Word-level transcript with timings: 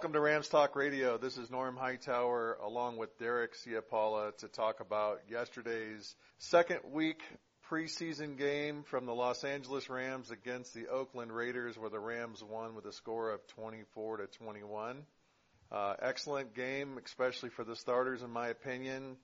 Welcome 0.00 0.14
to 0.14 0.20
Rams 0.20 0.48
Talk 0.48 0.76
Radio. 0.76 1.18
This 1.18 1.36
is 1.36 1.50
Norm 1.50 1.76
Hightower 1.76 2.56
along 2.64 2.96
with 2.96 3.18
Derek 3.18 3.52
Ciapala 3.54 4.34
to 4.38 4.48
talk 4.48 4.80
about 4.80 5.20
yesterday's 5.30 6.16
second 6.38 6.80
week 6.90 7.20
preseason 7.70 8.38
game 8.38 8.82
from 8.84 9.04
the 9.04 9.12
Los 9.12 9.44
Angeles 9.44 9.90
Rams 9.90 10.30
against 10.30 10.72
the 10.72 10.88
Oakland 10.88 11.30
Raiders 11.30 11.76
where 11.76 11.90
the 11.90 12.00
Rams 12.00 12.42
won 12.42 12.74
with 12.74 12.86
a 12.86 12.94
score 12.94 13.30
of 13.30 13.46
24 13.48 14.16
to 14.16 14.26
21. 14.26 15.02
Uh, 15.70 15.94
excellent 16.00 16.54
game, 16.54 16.98
especially 17.04 17.50
for 17.50 17.64
the 17.64 17.76
starters 17.76 18.22
in 18.22 18.30
my 18.30 18.48
opinion. 18.48 19.18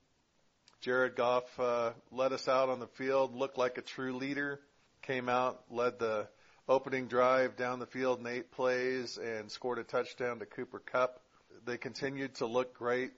Jared 0.81 1.15
Goff 1.15 1.59
uh, 1.59 1.93
led 2.11 2.33
us 2.33 2.47
out 2.47 2.69
on 2.69 2.79
the 2.79 2.85
field, 2.85 3.33
looked 3.33 3.57
like 3.57 3.79
a 3.79 3.81
true 3.81 4.15
leader, 4.15 4.59
came 5.01 5.27
out, 5.27 5.59
led 5.71 5.97
the 5.97 6.27
opening 6.67 7.07
drive 7.07 7.55
down 7.55 7.79
the 7.79 7.85
field 7.85 8.19
in 8.19 8.27
eight 8.27 8.51
plays 8.51 9.17
and 9.17 9.51
scored 9.51 9.79
a 9.79 9.83
touchdown 9.83 10.39
to 10.39 10.45
Cooper 10.45 10.79
Kupp. 10.79 11.21
They 11.65 11.77
continued 11.77 12.35
to 12.35 12.45
look 12.45 12.73
great. 12.73 13.11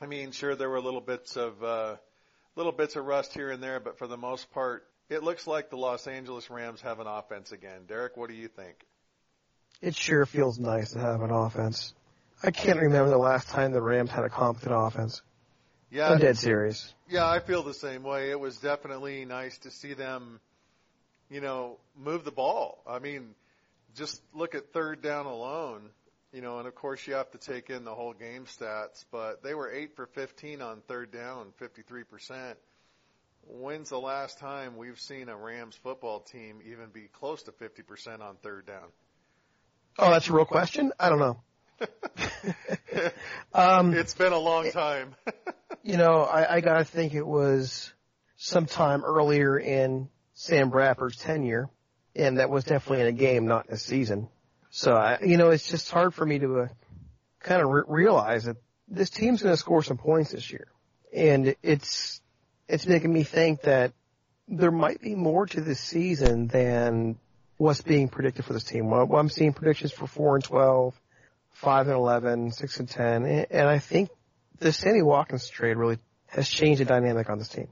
I 0.00 0.06
mean, 0.06 0.32
sure 0.32 0.54
there 0.54 0.70
were 0.70 0.80
little 0.80 1.00
bits 1.00 1.36
of 1.36 1.62
uh, 1.62 1.96
little 2.56 2.72
bits 2.72 2.96
of 2.96 3.04
rust 3.04 3.34
here 3.34 3.50
and 3.50 3.62
there, 3.62 3.80
but 3.80 3.98
for 3.98 4.06
the 4.06 4.16
most 4.16 4.50
part, 4.52 4.86
it 5.08 5.22
looks 5.22 5.46
like 5.46 5.70
the 5.70 5.76
Los 5.76 6.06
Angeles 6.06 6.50
Rams 6.50 6.80
have 6.82 7.00
an 7.00 7.06
offense 7.06 7.52
again. 7.52 7.82
Derek, 7.86 8.16
what 8.16 8.28
do 8.28 8.34
you 8.34 8.48
think? 8.48 8.76
It 9.80 9.94
sure 9.94 10.26
feels 10.26 10.58
nice 10.58 10.92
to 10.92 10.98
have 10.98 11.22
an 11.22 11.30
offense. 11.30 11.94
I 12.42 12.50
can't 12.50 12.80
remember 12.80 13.10
the 13.10 13.18
last 13.18 13.48
time 13.48 13.72
the 13.72 13.82
Rams 13.82 14.10
had 14.10 14.24
a 14.24 14.28
competent 14.28 14.72
offense. 14.74 15.22
Yeah, 15.90 16.10
I'm 16.10 16.18
dead 16.18 16.36
serious. 16.36 16.92
Yeah, 17.08 17.26
I 17.26 17.40
feel 17.40 17.62
the 17.62 17.74
same 17.74 18.02
way. 18.02 18.30
It 18.30 18.38
was 18.38 18.58
definitely 18.58 19.24
nice 19.24 19.56
to 19.58 19.70
see 19.70 19.94
them 19.94 20.40
you 21.30 21.40
know, 21.40 21.78
move 21.96 22.24
the 22.24 22.32
ball. 22.32 22.82
I 22.86 22.98
mean, 22.98 23.34
just 23.94 24.22
look 24.32 24.54
at 24.54 24.72
third 24.72 25.02
down 25.02 25.26
alone, 25.26 25.90
you 26.32 26.40
know, 26.40 26.58
and 26.58 26.68
of 26.68 26.74
course 26.74 27.06
you 27.06 27.14
have 27.14 27.30
to 27.32 27.38
take 27.38 27.70
in 27.70 27.84
the 27.84 27.94
whole 27.94 28.12
game 28.12 28.44
stats, 28.44 29.04
but 29.10 29.42
they 29.42 29.54
were 29.54 29.70
8 29.70 29.96
for 29.96 30.06
15 30.06 30.62
on 30.62 30.80
third 30.86 31.10
down, 31.10 31.52
53%. 31.60 32.54
When's 33.46 33.88
the 33.88 33.98
last 33.98 34.38
time 34.38 34.76
we've 34.76 35.00
seen 35.00 35.28
a 35.28 35.36
Rams 35.36 35.76
football 35.82 36.20
team 36.20 36.60
even 36.70 36.90
be 36.92 37.08
close 37.12 37.42
to 37.44 37.52
50% 37.52 38.20
on 38.20 38.36
third 38.42 38.66
down? 38.66 38.88
Oh, 39.98 40.10
that's 40.10 40.28
a 40.28 40.32
real 40.32 40.44
question? 40.44 40.92
I 41.00 41.08
don't 41.08 41.18
know. 41.18 41.40
um, 43.54 43.94
it's 43.94 44.14
been 44.14 44.32
a 44.32 44.38
long 44.38 44.70
time. 44.70 45.14
you 45.82 45.96
know, 45.96 46.22
I, 46.22 46.56
I 46.56 46.60
gotta 46.60 46.84
think 46.84 47.14
it 47.14 47.26
was 47.26 47.92
sometime 48.36 49.04
earlier 49.04 49.58
in 49.58 50.08
Sam 50.38 50.70
Bradford's 50.70 51.16
tenure, 51.16 51.68
and 52.14 52.38
that 52.38 52.48
was 52.48 52.62
definitely 52.62 53.00
in 53.00 53.08
a 53.08 53.18
game, 53.18 53.46
not 53.46 53.66
a 53.70 53.76
season. 53.76 54.28
So, 54.70 54.94
I, 54.94 55.18
you 55.20 55.36
know, 55.36 55.50
it's 55.50 55.68
just 55.68 55.90
hard 55.90 56.14
for 56.14 56.24
me 56.24 56.38
to 56.38 56.60
uh, 56.60 56.68
kind 57.40 57.60
of 57.60 57.68
re- 57.68 57.82
realize 57.88 58.44
that 58.44 58.56
this 58.86 59.10
team's 59.10 59.42
going 59.42 59.52
to 59.52 59.56
score 59.56 59.82
some 59.82 59.96
points 59.96 60.30
this 60.30 60.48
year, 60.52 60.68
and 61.12 61.56
it's 61.64 62.20
it's 62.68 62.86
making 62.86 63.12
me 63.12 63.24
think 63.24 63.62
that 63.62 63.94
there 64.46 64.70
might 64.70 65.00
be 65.00 65.16
more 65.16 65.44
to 65.46 65.60
this 65.60 65.80
season 65.80 66.46
than 66.46 67.18
what's 67.56 67.82
being 67.82 68.08
predicted 68.08 68.44
for 68.44 68.52
this 68.52 68.62
team. 68.62 68.90
Well, 68.90 69.16
I'm 69.16 69.30
seeing 69.30 69.52
predictions 69.52 69.90
for 69.90 70.06
four 70.06 70.36
and 70.36 70.44
12, 70.44 70.94
five 71.50 71.88
and 71.88 71.96
11, 71.96 72.52
six 72.52 72.78
and 72.78 72.88
10, 72.88 73.26
and 73.50 73.68
I 73.68 73.80
think 73.80 74.08
the 74.60 74.72
Sammy 74.72 75.02
Watkins 75.02 75.48
trade 75.48 75.76
really 75.76 75.98
has 76.28 76.48
changed 76.48 76.80
the 76.80 76.84
dynamic 76.84 77.28
on 77.28 77.38
this 77.38 77.48
team. 77.48 77.66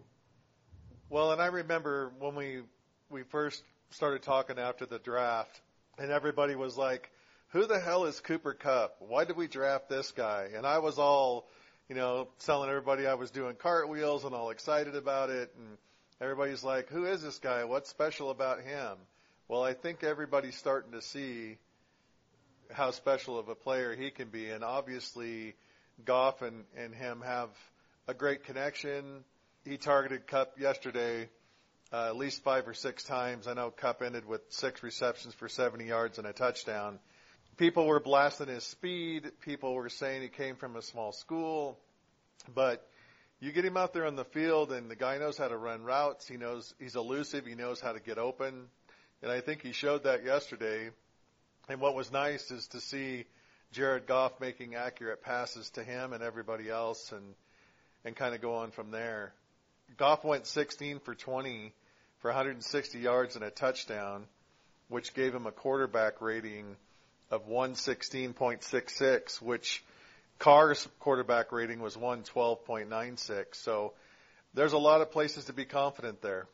Well, 1.09 1.31
and 1.31 1.41
I 1.41 1.47
remember 1.47 2.11
when 2.19 2.35
we 2.35 2.63
we 3.11 3.23
first 3.23 3.63
started 3.91 4.23
talking 4.23 4.59
after 4.59 4.87
the 4.87 4.99
draft, 4.99 5.61
and 5.99 6.11
everybody 6.11 6.57
was 6.57 6.77
like, 6.77 7.09
"Who 7.51 7.65
the 7.67 7.79
hell 7.79 8.07
is 8.07 8.19
Cooper 8.19 8.55
Kupp? 8.55 8.97
Why 8.99 9.25
did 9.25 9.37
we 9.37 9.47
draft 9.47 9.89
this 9.89 10.11
guy?" 10.11 10.51
And 10.57 10.67
I 10.67 10.79
was 10.79 10.99
all, 10.99 11.49
you 11.89 11.95
know, 11.95 12.27
telling 12.41 12.71
everybody 12.71 13.07
I 13.07 13.15
was 13.15 13.31
doing 13.31 13.55
cartwheels 13.55 14.25
and 14.25 14.35
all 14.35 14.51
excited 14.51 14.97
about 14.97 15.31
it, 15.31 15.55
and 15.57 15.79
everybody's 16.21 16.65
like, 16.65 16.89
"Who 16.89 17.07
is 17.07 17.23
this 17.23 17.39
guy? 17.39 17.63
What's 17.63 17.89
special 17.89 18.31
about 18.31 18.63
him?" 18.63 18.99
Well, 19.47 19.63
I 19.63 19.75
think 19.75 20.03
everybody's 20.03 20.57
starting 20.57 20.91
to 20.91 21.03
see 21.03 21.57
how 22.73 22.91
special 22.91 23.39
of 23.39 23.49
a 23.49 23.55
player 23.55 23.95
he 23.95 24.11
can 24.11 24.31
be, 24.31 24.51
and 24.51 24.65
obviously, 24.65 25.55
Goff 26.05 26.43
and 26.43 26.65
and 26.77 26.93
him 26.93 27.21
have 27.21 27.51
a 28.09 28.15
great 28.15 28.43
connection 28.43 29.25
he 29.67 29.77
targeted 29.77 30.27
Kupp 30.29 30.59
yesterday 30.61 31.29
uh, 31.93 32.07
at 32.07 32.17
least 32.17 32.43
five 32.43 32.67
or 32.69 32.75
six 32.75 33.03
times. 33.03 33.47
I 33.47 33.55
know 33.55 33.71
Kupp 33.71 34.03
ended 34.03 34.27
with 34.27 34.41
six 34.49 34.83
receptions 34.83 35.35
for 35.35 35.49
70 35.49 35.85
yards 35.85 36.19
and 36.19 36.27
a 36.27 36.33
touchdown. 36.33 36.99
People 37.57 37.87
were 37.87 38.01
blasting 38.01 38.49
his 38.49 38.65
speed. 38.65 39.31
People 39.41 39.75
were 39.75 39.89
saying 39.89 40.23
he 40.23 40.29
came 40.29 40.57
from 40.57 40.77
a 40.77 40.83
small 40.83 41.13
school, 41.13 41.79
but 42.55 42.87
you 43.41 43.51
get 43.51 43.65
him 43.65 43.77
out 43.77 43.93
there 43.93 44.07
on 44.07 44.15
the 44.15 44.25
field 44.25 44.73
and 44.73 44.91
the 44.91 44.97
guy 44.97 45.19
knows 45.19 45.37
how 45.37 45.49
to 45.49 45.57
run 45.57 45.83
routes. 45.83 46.29
He 46.29 46.37
knows 46.37 46.75
he's 46.79 46.97
elusive. 46.97 47.45
He 47.45 47.55
knows 47.55 47.81
how 47.81 47.93
to 47.93 48.01
get 48.01 48.19
open. 48.19 48.67
And 49.23 49.33
I 49.33 49.41
think 49.41 49.63
he 49.63 49.73
showed 49.73 50.05
that 50.05 50.25
yesterday. 50.25 50.91
And 51.69 51.81
what 51.81 51.95
was 51.95 52.13
nice 52.13 52.51
is 52.51 52.69
to 52.69 52.81
see 52.81 53.25
Jared 53.73 54.07
Goff 54.07 54.39
making 54.41 54.75
accurate 54.75 55.23
passes 55.23 55.71
to 55.71 55.83
him 55.83 56.13
and 56.13 56.23
everybody 56.23 56.69
else 56.69 57.11
and, 57.11 57.35
and 58.05 58.15
kind 58.15 58.35
of 58.35 58.41
go 58.41 58.57
on 58.57 58.71
from 58.71 58.91
there. 58.91 59.33
Goff 59.97 60.25
went 60.25 60.47
16 60.47 61.01
for 61.01 61.15
20 61.15 61.73
for 62.21 62.29
160 62.29 62.99
yards 62.99 63.37
and 63.37 63.45
a 63.45 63.51
touchdown, 63.51 64.25
which 64.89 65.15
gave 65.15 65.35
him 65.35 65.47
a 65.47 65.53
quarterback 65.53 66.21
rating 66.21 66.77
of 67.31 67.49
116.66, 67.49 69.43
which 69.43 69.85
Carr's 70.39 70.87
quarterback 71.01 71.53
rating 71.53 71.81
was 71.81 71.97
112.96. 71.97 73.47
So 73.53 73.95
there's 74.55 74.73
a 74.73 74.79
lot 74.79 75.01
of 75.01 75.11
places 75.11 75.47
to 75.47 75.53
be 75.53 75.65
confident 75.65 76.23
there. 76.23 76.47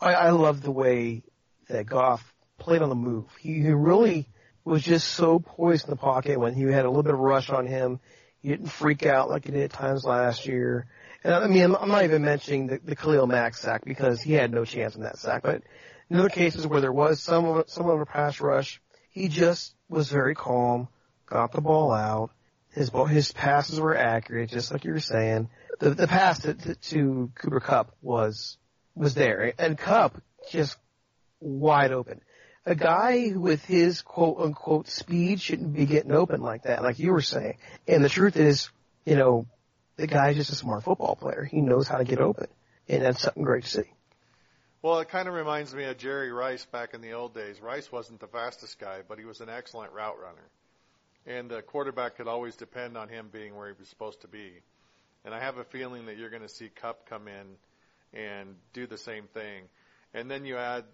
I, 0.00 0.14
I 0.14 0.30
love 0.30 0.62
the 0.62 0.70
way 0.70 1.22
that 1.68 1.86
Goff 1.86 2.34
played 2.58 2.82
on 2.82 2.88
the 2.88 2.94
move. 2.94 3.24
He, 3.38 3.54
he 3.60 3.70
really 3.70 4.28
was 4.64 4.82
just 4.82 5.08
so 5.08 5.38
poised 5.38 5.84
in 5.84 5.90
the 5.90 5.96
pocket 5.96 6.38
when 6.38 6.54
he 6.54 6.62
had 6.64 6.84
a 6.84 6.88
little 6.88 7.02
bit 7.02 7.14
of 7.14 7.20
rush 7.20 7.50
on 7.50 7.66
him. 7.66 8.00
He 8.42 8.48
didn't 8.48 8.68
freak 8.68 9.06
out 9.06 9.30
like 9.30 9.44
he 9.44 9.52
did 9.52 9.62
at 9.62 9.72
times 9.72 10.04
last 10.04 10.46
year. 10.46 10.86
And 11.26 11.34
I 11.34 11.48
mean, 11.48 11.74
I'm, 11.74 11.88
not 11.88 12.04
even 12.04 12.22
mentioning 12.22 12.68
the, 12.68 12.78
the 12.84 12.94
Khalil 12.94 13.26
Mack 13.26 13.56
sack 13.56 13.84
because 13.84 14.22
he 14.22 14.34
had 14.34 14.52
no 14.52 14.64
chance 14.64 14.94
in 14.94 15.02
that 15.02 15.18
sack. 15.18 15.42
But 15.42 15.62
in 16.08 16.20
other 16.20 16.28
cases 16.28 16.68
where 16.68 16.80
there 16.80 16.92
was 16.92 17.20
some 17.20 17.44
of, 17.46 17.68
some 17.68 17.90
of 17.90 18.00
a 18.00 18.06
pass 18.06 18.40
rush, 18.40 18.80
he 19.10 19.26
just 19.26 19.74
was 19.88 20.08
very 20.08 20.36
calm, 20.36 20.86
got 21.28 21.50
the 21.50 21.60
ball 21.60 21.90
out. 21.90 22.30
His 22.70 22.90
ball, 22.90 23.06
his 23.06 23.32
passes 23.32 23.80
were 23.80 23.96
accurate, 23.96 24.50
just 24.50 24.70
like 24.70 24.84
you 24.84 24.92
were 24.92 25.00
saying. 25.00 25.48
The 25.80 25.90
the 25.90 26.06
pass 26.06 26.42
to, 26.42 26.54
to, 26.54 26.74
to 26.76 27.32
Cooper 27.34 27.58
Kupp 27.58 27.96
was 28.02 28.56
was 28.94 29.14
there, 29.14 29.52
and 29.58 29.76
Kupp 29.76 30.22
just 30.52 30.76
wide 31.40 31.90
open. 31.90 32.20
A 32.66 32.76
guy 32.76 33.32
with 33.34 33.64
his 33.64 34.00
quote 34.00 34.38
unquote 34.38 34.86
speed 34.86 35.40
shouldn't 35.40 35.74
be 35.74 35.86
getting 35.86 36.12
open 36.12 36.40
like 36.40 36.64
that, 36.64 36.84
like 36.84 37.00
you 37.00 37.10
were 37.10 37.20
saying. 37.20 37.56
And 37.88 38.04
the 38.04 38.08
truth 38.08 38.36
is, 38.36 38.70
you 39.04 39.16
know, 39.16 39.46
the 39.96 40.06
guy's 40.06 40.36
just 40.36 40.52
a 40.52 40.54
smart 40.54 40.84
football 40.84 41.16
player. 41.16 41.44
He 41.44 41.60
knows 41.60 41.88
how 41.88 41.98
to 41.98 42.04
get 42.04 42.20
open, 42.20 42.48
and 42.88 43.02
that's 43.02 43.22
something 43.22 43.42
great 43.42 43.64
to 43.64 43.70
see. 43.70 43.90
Well, 44.82 45.00
it 45.00 45.08
kind 45.08 45.26
of 45.26 45.34
reminds 45.34 45.74
me 45.74 45.84
of 45.84 45.98
Jerry 45.98 46.30
Rice 46.30 46.64
back 46.66 46.94
in 46.94 47.00
the 47.00 47.12
old 47.12 47.34
days. 47.34 47.60
Rice 47.60 47.90
wasn't 47.90 48.20
the 48.20 48.28
fastest 48.28 48.78
guy, 48.78 49.00
but 49.08 49.18
he 49.18 49.24
was 49.24 49.40
an 49.40 49.48
excellent 49.48 49.92
route 49.92 50.18
runner. 50.20 50.48
And 51.26 51.50
the 51.50 51.62
quarterback 51.62 52.16
could 52.16 52.28
always 52.28 52.54
depend 52.54 52.96
on 52.96 53.08
him 53.08 53.28
being 53.32 53.56
where 53.56 53.66
he 53.66 53.74
was 53.76 53.88
supposed 53.88 54.20
to 54.20 54.28
be. 54.28 54.52
And 55.24 55.34
I 55.34 55.40
have 55.40 55.58
a 55.58 55.64
feeling 55.64 56.06
that 56.06 56.16
you're 56.16 56.30
going 56.30 56.42
to 56.42 56.48
see 56.48 56.68
Kupp 56.68 57.08
come 57.08 57.26
in 57.26 57.56
and 58.16 58.54
do 58.74 58.86
the 58.86 58.98
same 58.98 59.24
thing. 59.34 59.64
And 60.14 60.30
then 60.30 60.44
you 60.44 60.56
add, 60.56 60.84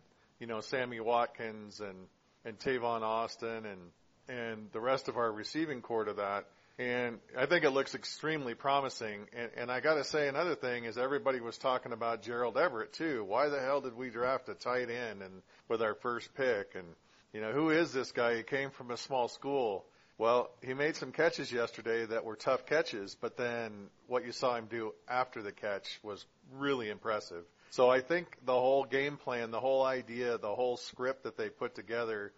you 0.41 0.47
know, 0.47 0.61
Sammy 0.61 1.01
Watkins 1.01 1.81
and, 1.81 2.07
and 2.47 2.59
Tavon 2.59 3.03
Austin 3.03 3.67
and, 3.67 3.81
and 4.29 4.73
the 4.73 4.81
rest 4.81 5.09
of 5.09 5.19
our 5.19 5.31
receiving 5.31 5.83
corps 5.83 6.05
to 6.05 6.15
that 6.15 6.47
and 6.79 7.19
I 7.37 7.47
think 7.47 7.65
it 7.65 7.71
looks 7.71 7.95
extremely 7.95 8.55
promising. 8.55 9.27
And, 9.37 9.51
and 9.57 9.71
I 9.71 9.81
got 9.81 9.95
to 9.95 10.05
say 10.05 10.29
another 10.29 10.55
thing 10.55 10.85
is 10.85 10.97
everybody 10.97 11.41
was 11.41 11.59
talking 11.59 11.93
about 11.93 12.23
Gerald 12.23 12.57
Everett 12.57 12.93
too. 12.93 13.25
Why 13.25 13.49
the 13.49 13.61
hell 13.61 13.81
did 13.81 13.97
we 13.97 14.11
draft 14.11 14.49
a 14.49 14.55
tight 14.55 14.91
end 14.91 15.23
and 15.23 15.43
with 15.69 15.83
our 15.83 15.95
first 15.95 16.35
pick? 16.35 16.75
And 16.75 16.87
you 17.33 17.41
know 17.41 17.53
who 17.53 17.71
is 17.71 17.93
this 17.93 18.13
guy? 18.13 18.37
He 18.37 18.43
came 18.43 18.71
from 18.71 18.91
a 18.91 18.97
small 18.97 19.29
school. 19.29 19.85
Well, 20.19 20.51
he 20.63 20.75
made 20.75 20.97
some 20.97 21.11
catches 21.11 21.51
yesterday 21.51 22.07
that 22.07 22.25
were 22.25 22.37
tough 22.37 22.67
catches, 22.67 23.15
but 23.15 23.37
then 23.37 23.89
what 24.07 24.25
you 24.25 24.33
saw 24.33 24.55
him 24.57 24.67
do 24.71 24.95
after 25.09 25.43
the 25.43 25.53
catch 25.53 25.99
was 26.03 26.25
really 26.55 26.91
impressive. 26.91 27.45
So 27.71 27.89
I 27.91 28.01
think 28.01 28.37
the 28.45 28.53
whole 28.53 28.85
game 28.85 29.17
plan, 29.17 29.51
the 29.51 29.61
whole 29.61 29.83
idea, 29.85 30.37
the 30.37 30.55
whole 30.55 30.77
script 30.77 31.25
that 31.25 31.39
they 31.39 31.49
put 31.49 31.75
together 31.75 32.33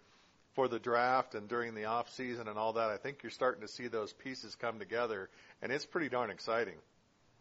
for 0.55 0.69
the 0.69 0.79
draft 0.79 1.35
and 1.35 1.49
during 1.49 1.75
the 1.75 1.85
off 1.85 2.13
season 2.15 2.49
and 2.49 2.59
all 2.59 2.75
that. 2.75 2.91
I 2.91 2.97
think 2.97 3.23
you're 3.23 3.31
starting 3.31 3.63
to 3.63 3.69
see 3.69 3.89
those 3.89 4.13
pieces 4.13 4.55
come 4.55 4.79
together, 4.79 5.29
and 5.61 5.73
it's 5.73 5.85
pretty 5.85 6.09
darn 6.09 6.31
exciting. 6.31 6.75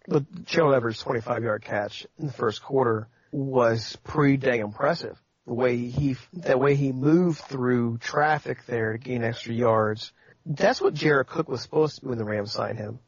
The 0.07 0.25
Gerald 0.45 0.75
Everett's 0.75 0.99
25 0.99 1.43
yard 1.43 1.63
catch 1.63 2.05
in 2.19 2.27
the 2.27 2.33
first 2.33 2.61
quarter 2.61 3.07
was 3.31 3.97
pretty 4.03 4.37
dang 4.37 4.59
impressive. 4.59 5.17
The 5.47 5.53
way 5.53 5.77
he, 5.77 6.17
the 6.33 6.57
way 6.57 6.75
he 6.75 6.91
moved 6.91 7.39
through 7.39 7.97
traffic 7.99 8.65
there 8.65 8.93
to 8.93 8.97
gain 8.97 9.23
extra 9.23 9.53
yards. 9.53 10.11
That's 10.45 10.81
what 10.81 10.93
Jared 10.93 11.27
Cook 11.27 11.47
was 11.47 11.61
supposed 11.61 11.95
to 11.95 12.01
do 12.01 12.09
when 12.09 12.17
the 12.17 12.25
Rams 12.25 12.51
signed 12.51 12.77
him. 12.77 12.99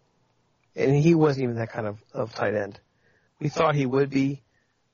And 0.75 0.95
he 0.95 1.15
wasn't 1.15 1.43
even 1.43 1.55
that 1.55 1.71
kind 1.71 1.87
of, 1.87 2.03
of 2.13 2.33
tight 2.33 2.55
end. 2.55 2.79
We 3.39 3.49
thought 3.49 3.75
he 3.75 3.85
would 3.85 4.09
be. 4.09 4.41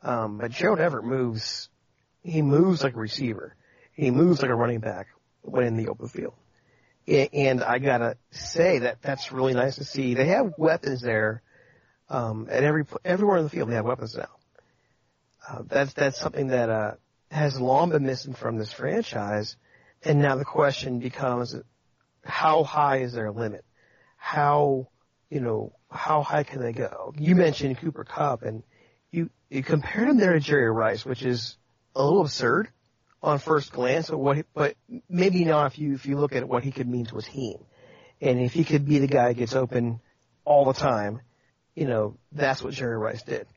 Um, 0.03 0.37
but 0.39 0.51
Gerald 0.51 0.79
Everett 0.79 1.05
moves, 1.05 1.69
he 2.23 2.41
moves 2.41 2.83
like 2.83 2.95
a 2.95 2.99
receiver 2.99 3.55
he 3.93 4.11
moves 4.11 4.41
like 4.41 4.51
a 4.51 4.55
running 4.55 4.79
back 4.79 5.07
when 5.41 5.65
in 5.65 5.77
the 5.77 5.89
open 5.89 6.07
field. 6.07 6.33
And 7.07 7.63
I 7.63 7.79
gotta 7.79 8.17
say 8.31 8.79
that 8.79 9.01
that's 9.01 9.31
really 9.31 9.53
nice 9.53 9.75
to 9.75 9.83
see. 9.83 10.13
They 10.13 10.27
have 10.27 10.53
weapons 10.57 11.01
there, 11.01 11.41
um, 12.09 12.47
at 12.49 12.63
every, 12.63 12.85
everywhere 13.03 13.37
in 13.37 13.43
the 13.43 13.49
field 13.49 13.69
they 13.69 13.75
have 13.75 13.85
weapons 13.85 14.15
now. 14.15 14.29
Uh, 15.47 15.63
that's, 15.67 15.93
that's 15.93 16.19
something 16.19 16.47
that, 16.47 16.69
uh, 16.69 16.91
has 17.31 17.59
long 17.59 17.89
been 17.89 18.05
missing 18.05 18.33
from 18.33 18.57
this 18.57 18.71
franchise. 18.71 19.55
And 20.03 20.21
now 20.21 20.35
the 20.35 20.45
question 20.45 20.99
becomes, 20.99 21.55
how 22.23 22.63
high 22.63 22.97
is 22.97 23.13
their 23.13 23.31
limit? 23.31 23.65
How, 24.17 24.89
you 25.29 25.39
know, 25.39 25.73
how 25.89 26.21
high 26.21 26.43
can 26.43 26.61
they 26.61 26.73
go? 26.73 27.13
You 27.17 27.35
mentioned 27.35 27.79
Cooper 27.79 28.03
Kupp 28.03 28.43
and 28.43 28.63
you, 29.11 29.29
you 29.49 29.63
compared 29.63 30.07
him 30.07 30.17
there 30.17 30.33
to 30.33 30.39
Jerry 30.39 30.69
Rice, 30.69 31.05
which 31.05 31.23
is 31.23 31.57
a 31.95 32.03
little 32.03 32.21
absurd 32.21 32.69
on 33.23 33.39
first 33.39 33.71
glance, 33.71 34.09
but 34.09 34.17
what, 34.17 34.45
but 34.53 34.75
maybe 35.09 35.45
not 35.45 35.71
if 35.71 35.79
you 35.79 35.93
if 35.93 36.05
you 36.05 36.17
look 36.17 36.35
at 36.35 36.47
what 36.47 36.63
he 36.63 36.71
could 36.71 36.87
mean 36.87 37.05
to 37.05 37.17
a 37.17 37.21
team, 37.21 37.57
and 38.19 38.39
if 38.39 38.53
he 38.53 38.63
could 38.63 38.85
be 38.85 38.99
the 38.99 39.07
guy 39.07 39.29
that 39.29 39.35
gets 39.35 39.55
open 39.55 39.99
all 40.43 40.65
the 40.65 40.73
time, 40.73 41.21
you 41.75 41.85
know, 41.85 42.17
that's 42.31 42.63
what 42.63 42.73
Jerry 42.73 42.97
Rice 42.97 43.23
did. 43.23 43.47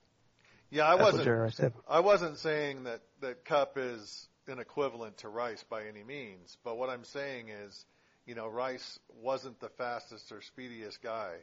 Yeah, 0.70 0.86
I 0.86 0.96
that's 0.96 1.12
wasn't. 1.12 1.74
I 1.88 2.00
wasn't 2.00 2.38
saying 2.38 2.84
that 2.84 3.00
that 3.20 3.44
Kupp 3.44 3.78
is 3.78 4.28
an 4.48 4.58
equivalent 4.58 5.18
to 5.18 5.28
Rice 5.28 5.64
by 5.68 5.86
any 5.86 6.02
means, 6.02 6.58
but 6.62 6.76
what 6.76 6.90
I'm 6.90 7.04
saying 7.04 7.48
is, 7.48 7.86
you 8.26 8.34
know, 8.34 8.48
Rice 8.48 8.98
wasn't 9.22 9.60
the 9.60 9.70
fastest 9.70 10.30
or 10.32 10.42
speediest 10.42 11.02
guy. 11.02 11.36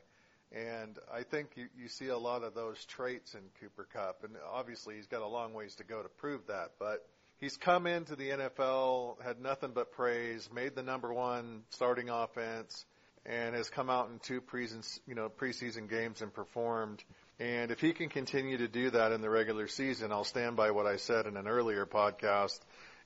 And 0.54 1.00
I 1.12 1.24
think 1.24 1.51
you, 1.56 1.68
you 1.78 1.88
see 1.88 2.08
a 2.08 2.18
lot 2.18 2.44
of 2.44 2.54
those 2.54 2.84
traits 2.84 3.36
in 3.36 3.42
Cooper 3.62 3.88
Kupp, 3.94 4.25
and 4.25 4.36
obviously 4.51 4.96
he's 4.96 5.08
got 5.08 5.22
a 5.22 5.28
long 5.28 5.54
ways 5.54 5.75
to 5.75 5.86
go 5.86 6.04
to 6.04 6.10
prove 6.10 6.46
that. 6.48 6.72
But 6.78 7.08
he's 7.41 7.57
come 7.57 7.88
into 7.88 8.15
the 8.15 8.29
NFL, 8.29 9.21
had 9.21 9.41
nothing 9.41 9.71
but 9.74 9.91
praise, 9.91 10.48
made 10.53 10.75
the 10.75 10.83
number 10.83 11.12
one 11.13 11.63
starting 11.71 12.10
offense, 12.10 12.86
and 13.25 13.55
has 13.55 13.69
come 13.69 13.89
out 13.89 14.10
in 14.10 14.19
two 14.19 14.39
preseason, 14.39 15.00
you 15.05 15.15
know, 15.15 15.27
preseason 15.27 15.89
games 15.89 16.21
and 16.21 16.33
performed. 16.33 17.03
And 17.39 17.71
if 17.71 17.81
he 17.81 17.91
can 17.91 18.07
continue 18.07 18.57
to 18.60 18.67
do 18.67 18.91
that 18.91 19.12
in 19.12 19.21
the 19.21 19.29
regular 19.29 19.67
season, 19.67 20.12
I'll 20.12 20.24
stand 20.24 20.55
by 20.55 20.71
what 20.71 20.86
I 20.86 20.95
said 20.95 21.25
in 21.25 21.36
an 21.36 21.48
earlier 21.48 21.86
podcast. 21.86 22.60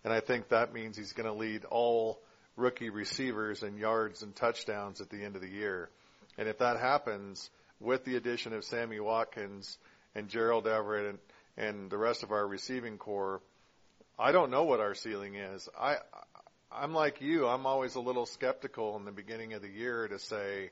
And 0.03 0.13
I 0.13 0.19
think 0.19 0.49
that 0.49 0.73
means 0.73 0.97
he's 0.97 1.13
going 1.13 1.27
to 1.27 1.33
lead 1.33 1.65
all 1.65 2.19
rookie 2.57 2.89
receivers 2.89 3.63
in 3.63 3.77
yards 3.77 4.21
and 4.21 4.35
touchdowns 4.35 5.01
at 5.01 5.09
the 5.09 5.23
end 5.23 5.35
of 5.35 5.41
the 5.41 5.49
year. 5.49 5.89
And 6.37 6.47
if 6.47 6.59
that 6.59 6.79
happens 6.79 7.49
with 7.79 8.03
the 8.05 8.15
addition 8.15 8.53
of 8.53 8.63
Sammy 8.63 8.99
Watkins 8.99 9.77
and 10.13 10.29
Gerald 10.29 10.67
Everett 10.67 11.07
and, 11.07 11.19
and 11.57 11.89
the 11.89 11.97
rest 11.97 12.23
of 12.23 12.31
our 12.31 12.45
receiving 12.45 12.97
corps, 12.97 13.41
I 14.17 14.31
don't 14.31 14.50
know 14.50 14.63
what 14.63 14.79
our 14.79 14.95
ceiling 14.95 15.36
is. 15.36 15.67
I, 15.77 15.98
I'm 16.72 16.93
like 16.93 17.19
you. 17.19 17.48
I'm 17.48 17.65
always 17.65 17.95
a 17.95 18.00
little 18.00 18.25
skeptical 18.25 18.95
in 18.95 19.03
the 19.03 19.12
beginning 19.12 19.53
of 19.53 19.62
the 19.62 19.69
year 19.69 20.07
to 20.07 20.19
say, 20.19 20.72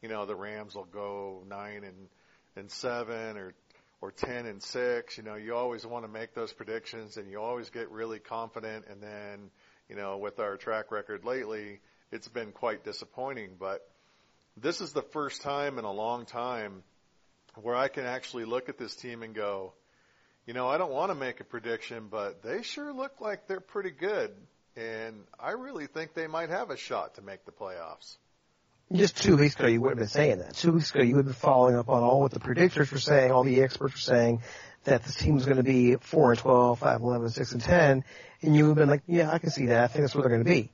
you 0.00 0.08
know, 0.08 0.26
the 0.26 0.36
Rams 0.36 0.74
will 0.74 0.84
go 0.84 1.42
nine 1.48 1.82
and 1.84 2.08
and 2.56 2.70
seven 2.70 3.36
or 3.36 3.54
or 4.00 4.12
ten 4.12 4.46
and 4.46 4.62
six. 4.62 5.18
You 5.18 5.24
know, 5.24 5.34
you 5.34 5.56
always 5.56 5.84
want 5.84 6.04
to 6.04 6.10
make 6.10 6.34
those 6.34 6.52
predictions, 6.52 7.16
and 7.16 7.28
you 7.28 7.40
always 7.40 7.70
get 7.70 7.90
really 7.90 8.20
confident. 8.20 8.84
And 8.88 9.02
then, 9.02 9.50
you 9.88 9.96
know, 9.96 10.18
with 10.18 10.38
our 10.38 10.56
track 10.56 10.92
record 10.92 11.24
lately, 11.24 11.80
it's 12.12 12.28
been 12.28 12.52
quite 12.52 12.84
disappointing. 12.84 13.56
But 13.58 13.80
this 14.56 14.80
is 14.80 14.92
the 14.92 15.02
first 15.02 15.42
time 15.42 15.80
in 15.80 15.84
a 15.84 15.92
long 15.92 16.26
time 16.26 16.84
where 17.56 17.74
I 17.74 17.88
can 17.88 18.04
actually 18.04 18.44
look 18.44 18.68
at 18.68 18.78
this 18.78 18.94
team 18.94 19.24
and 19.24 19.34
go, 19.34 19.72
you 20.46 20.54
know, 20.54 20.68
I 20.68 20.78
don't 20.78 20.92
want 20.92 21.10
to 21.10 21.14
make 21.14 21.40
a 21.40 21.44
prediction, 21.44 22.08
but 22.10 22.42
they 22.42 22.62
sure 22.62 22.92
look 22.92 23.20
like 23.20 23.46
they're 23.46 23.60
pretty 23.60 23.90
good. 23.90 24.30
And 24.76 25.24
I 25.38 25.52
really 25.52 25.86
think 25.86 26.14
they 26.14 26.26
might 26.26 26.50
have 26.50 26.70
a 26.70 26.76
shot 26.76 27.14
to 27.14 27.22
make 27.22 27.44
the 27.44 27.52
playoffs. 27.52 28.16
Just 28.92 29.16
two 29.22 29.36
weeks 29.36 29.54
ago, 29.54 29.66
you 29.66 29.80
would 29.80 29.90
have 29.90 29.98
been 29.98 30.08
saying 30.08 30.38
that. 30.38 30.54
Two 30.56 30.72
weeks 30.72 30.90
ago, 30.90 31.02
you 31.02 31.16
would 31.16 31.26
have 31.26 31.34
been 31.34 31.40
following 31.40 31.76
up 31.76 31.88
on 31.88 32.02
all 32.02 32.20
what 32.20 32.32
the 32.32 32.40
predictors 32.40 32.92
were 32.92 32.98
saying, 32.98 33.32
all 33.32 33.44
the 33.44 33.62
experts 33.62 33.94
were 33.94 34.14
saying, 34.14 34.42
that 34.84 35.02
this 35.04 35.16
team 35.16 35.34
was 35.34 35.46
going 35.46 35.56
to 35.56 35.62
be 35.62 35.96
4 35.96 36.32
and 36.32 36.38
12, 36.38 36.78
5 36.78 36.96
and 36.96 37.04
11, 37.04 37.30
6 37.30 37.52
and 37.52 37.62
10, 37.62 38.04
and 38.42 38.56
you 38.56 38.64
would 38.64 38.70
have 38.70 38.76
been 38.76 38.90
like, 38.90 39.02
yeah, 39.06 39.30
I 39.30 39.38
can 39.38 39.50
see 39.50 39.66
that. 39.66 39.84
I 39.84 39.86
think 39.86 40.02
that's 40.02 40.14
where 40.14 40.22
they're 40.22 40.30
going 40.30 40.44
to 40.44 40.50
be. 40.50 40.70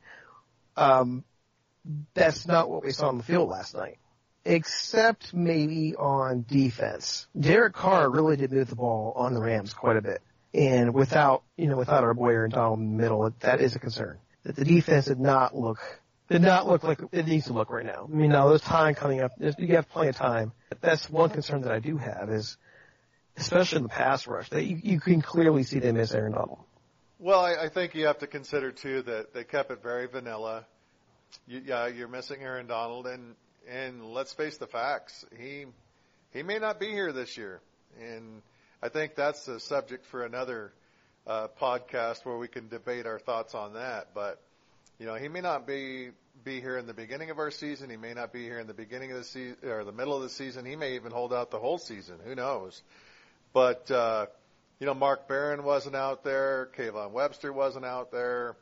Um, 0.76 1.24
that's 2.14 2.46
not 2.46 2.68
what 2.68 2.84
we 2.84 2.90
saw 2.90 3.08
on 3.08 3.16
the 3.16 3.22
field 3.22 3.48
last 3.48 3.74
night. 3.74 3.98
Except 4.50 5.32
maybe 5.32 5.94
on 5.94 6.44
defense. 6.48 7.28
Derek 7.38 7.72
Carr 7.72 8.10
really 8.10 8.36
did 8.36 8.50
move 8.50 8.68
the 8.68 8.74
ball 8.74 9.12
on 9.14 9.32
the 9.32 9.40
Rams 9.40 9.72
quite 9.72 9.96
a 9.96 10.02
bit. 10.02 10.20
And 10.52 10.92
without, 10.92 11.44
you 11.56 11.68
know, 11.68 11.76
without 11.76 12.02
our 12.02 12.14
boy 12.14 12.30
Aaron 12.30 12.50
Donald 12.50 12.80
in 12.80 12.96
the 12.96 13.02
middle, 13.02 13.32
that 13.40 13.60
is 13.60 13.76
a 13.76 13.78
concern. 13.78 14.18
That 14.42 14.56
the 14.56 14.64
defense 14.64 15.04
did 15.04 15.20
not 15.20 15.56
look, 15.56 15.78
did 16.28 16.42
not 16.42 16.66
look 16.66 16.82
like 16.82 17.00
it 17.12 17.28
needs 17.28 17.46
to 17.46 17.52
look 17.52 17.70
right 17.70 17.86
now. 17.86 18.08
I 18.10 18.12
mean, 18.12 18.30
now 18.30 18.48
there's 18.48 18.60
time 18.60 18.96
coming 18.96 19.20
up. 19.20 19.30
You 19.38 19.76
have 19.76 19.88
plenty 19.88 20.08
of 20.08 20.16
time. 20.16 20.50
That's 20.80 21.08
one 21.08 21.30
concern 21.30 21.60
that 21.62 21.70
I 21.70 21.78
do 21.78 21.96
have 21.98 22.30
is, 22.30 22.56
especially 23.36 23.76
in 23.76 23.82
the 23.84 23.88
pass 23.88 24.26
rush, 24.26 24.48
that 24.50 24.64
you, 24.64 24.80
you 24.82 24.98
can 24.98 25.22
clearly 25.22 25.62
see 25.62 25.78
they 25.78 25.92
miss 25.92 26.12
Aaron 26.12 26.32
Donald. 26.32 26.58
Well, 27.20 27.38
I, 27.38 27.66
I 27.66 27.68
think 27.68 27.94
you 27.94 28.06
have 28.06 28.18
to 28.18 28.26
consider 28.26 28.72
too 28.72 29.02
that 29.02 29.32
they 29.32 29.44
kept 29.44 29.70
it 29.70 29.80
very 29.80 30.08
vanilla. 30.08 30.66
You, 31.46 31.62
yeah, 31.64 31.86
you're 31.86 32.08
missing 32.08 32.42
Aaron 32.42 32.66
Donald, 32.66 33.06
and 33.06 33.36
and 33.68 34.04
let's 34.12 34.32
face 34.32 34.56
the 34.58 34.66
facts. 34.66 35.24
He 35.38 35.66
he 36.32 36.42
may 36.42 36.58
not 36.58 36.78
be 36.78 36.88
here 36.88 37.12
this 37.12 37.36
year, 37.36 37.60
and 38.00 38.42
I 38.82 38.88
think 38.88 39.14
that's 39.14 39.46
a 39.48 39.60
subject 39.60 40.06
for 40.06 40.24
another 40.24 40.72
uh, 41.26 41.48
podcast 41.60 42.24
where 42.24 42.36
we 42.38 42.48
can 42.48 42.68
debate 42.68 43.06
our 43.06 43.18
thoughts 43.18 43.54
on 43.54 43.74
that. 43.74 44.08
But 44.14 44.40
you 44.98 45.06
know, 45.06 45.14
he 45.14 45.28
may 45.28 45.40
not 45.40 45.66
be 45.66 46.10
be 46.44 46.60
here 46.60 46.78
in 46.78 46.86
the 46.86 46.94
beginning 46.94 47.30
of 47.30 47.38
our 47.38 47.50
season. 47.50 47.90
He 47.90 47.96
may 47.96 48.14
not 48.14 48.32
be 48.32 48.42
here 48.42 48.58
in 48.58 48.66
the 48.66 48.74
beginning 48.74 49.12
of 49.12 49.18
the 49.18 49.24
season 49.24 49.56
or 49.64 49.84
the 49.84 49.92
middle 49.92 50.16
of 50.16 50.22
the 50.22 50.30
season. 50.30 50.64
He 50.64 50.76
may 50.76 50.94
even 50.94 51.12
hold 51.12 51.32
out 51.32 51.50
the 51.50 51.58
whole 51.58 51.78
season. 51.78 52.16
Who 52.24 52.34
knows? 52.34 52.82
But 53.52 53.90
uh, 53.90 54.26
you 54.78 54.86
know, 54.86 54.94
Mark 54.94 55.28
Barron 55.28 55.62
wasn't 55.64 55.96
out 55.96 56.24
there. 56.24 56.70
Kayvon 56.76 57.10
Webster 57.10 57.52
wasn't 57.52 57.84
out 57.84 58.10
there. 58.10 58.56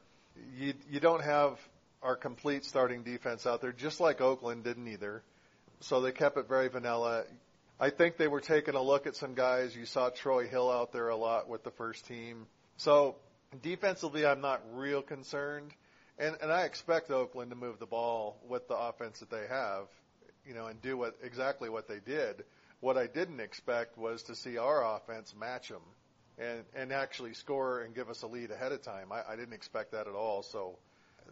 You 0.57 0.75
you 0.91 1.01
don't 1.01 1.23
have 1.23 1.59
our 2.03 2.17
complete 2.17 2.65
starting 2.65 3.03
defense 3.03 3.47
out 3.47 3.61
there, 3.61 3.73
just 3.73 4.01
like 4.01 4.21
Oakland 4.21 4.65
didn't 4.65 4.89
either. 4.89 5.23
So 5.81 6.01
they 6.01 6.13
kept 6.13 6.37
it 6.37 6.49
very 6.49 6.69
vanilla. 6.69 7.25
I 7.81 7.91
think 7.91 8.17
they 8.17 8.29
were 8.29 8.41
taking 8.41 8.75
a 8.75 8.83
look 8.83 9.07
at 9.07 9.17
some 9.17 9.35
guys. 9.35 9.75
You 9.75 9.87
saw 9.87 10.11
Troy 10.11 10.49
Hill 10.49 10.71
out 10.71 10.93
there 10.93 11.09
a 11.09 11.17
lot 11.17 11.49
with 11.49 11.63
the 11.63 11.71
first 11.71 12.07
team. 12.07 12.47
So 12.77 13.17
defensively, 13.63 14.27
I'm 14.27 14.41
not 14.41 14.63
real 14.73 15.03
concerned. 15.03 15.73
And, 16.19 16.37
and 16.43 16.51
I 16.51 16.63
expect 16.63 17.11
Oakland 17.11 17.51
to 17.51 17.57
move 17.57 17.79
the 17.79 17.87
ball 17.87 18.41
with 18.49 18.67
the 18.67 18.77
offense 18.77 19.21
that 19.21 19.31
they 19.31 19.47
have, 19.49 19.87
you 20.45 20.55
know, 20.55 20.67
and 20.67 20.83
do 20.83 20.97
what 20.97 21.17
exactly 21.23 21.69
what 21.69 21.87
they 21.87 22.01
did. 22.05 22.45
What 22.81 22.97
I 22.97 23.07
didn't 23.07 23.41
expect 23.41 23.97
was 23.97 24.25
to 24.25 24.35
see 24.35 24.59
our 24.59 24.97
offense 24.97 25.35
match 25.39 25.69
them 25.69 25.83
and 26.39 26.65
and 26.75 26.93
actually 26.93 27.35
score 27.35 27.81
and 27.81 27.95
give 27.95 28.09
us 28.09 28.23
a 28.23 28.27
lead 28.27 28.51
ahead 28.51 28.73
of 28.73 28.83
time. 28.83 29.13
I, 29.13 29.33
I 29.33 29.37
didn't 29.37 29.55
expect 29.55 29.93
that 29.93 30.07
at 30.09 30.15
all. 30.15 30.43
So 30.43 30.79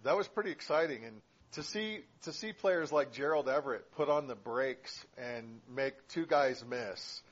that 0.05 0.17
was 0.17 0.29
pretty 0.29 0.51
exciting. 0.51 1.05
And 1.05 1.21
to 1.53 1.63
see 1.63 2.01
to 2.23 2.33
see 2.33 2.53
players 2.53 2.93
like 2.93 3.13
Gerald 3.13 3.49
Everett 3.49 3.93
put 3.93 4.09
on 4.09 4.27
the 4.27 4.35
brakes 4.35 5.05
and 5.17 5.61
make 5.75 5.95
two 6.09 6.27
guys 6.27 6.63
miss, 6.69 7.23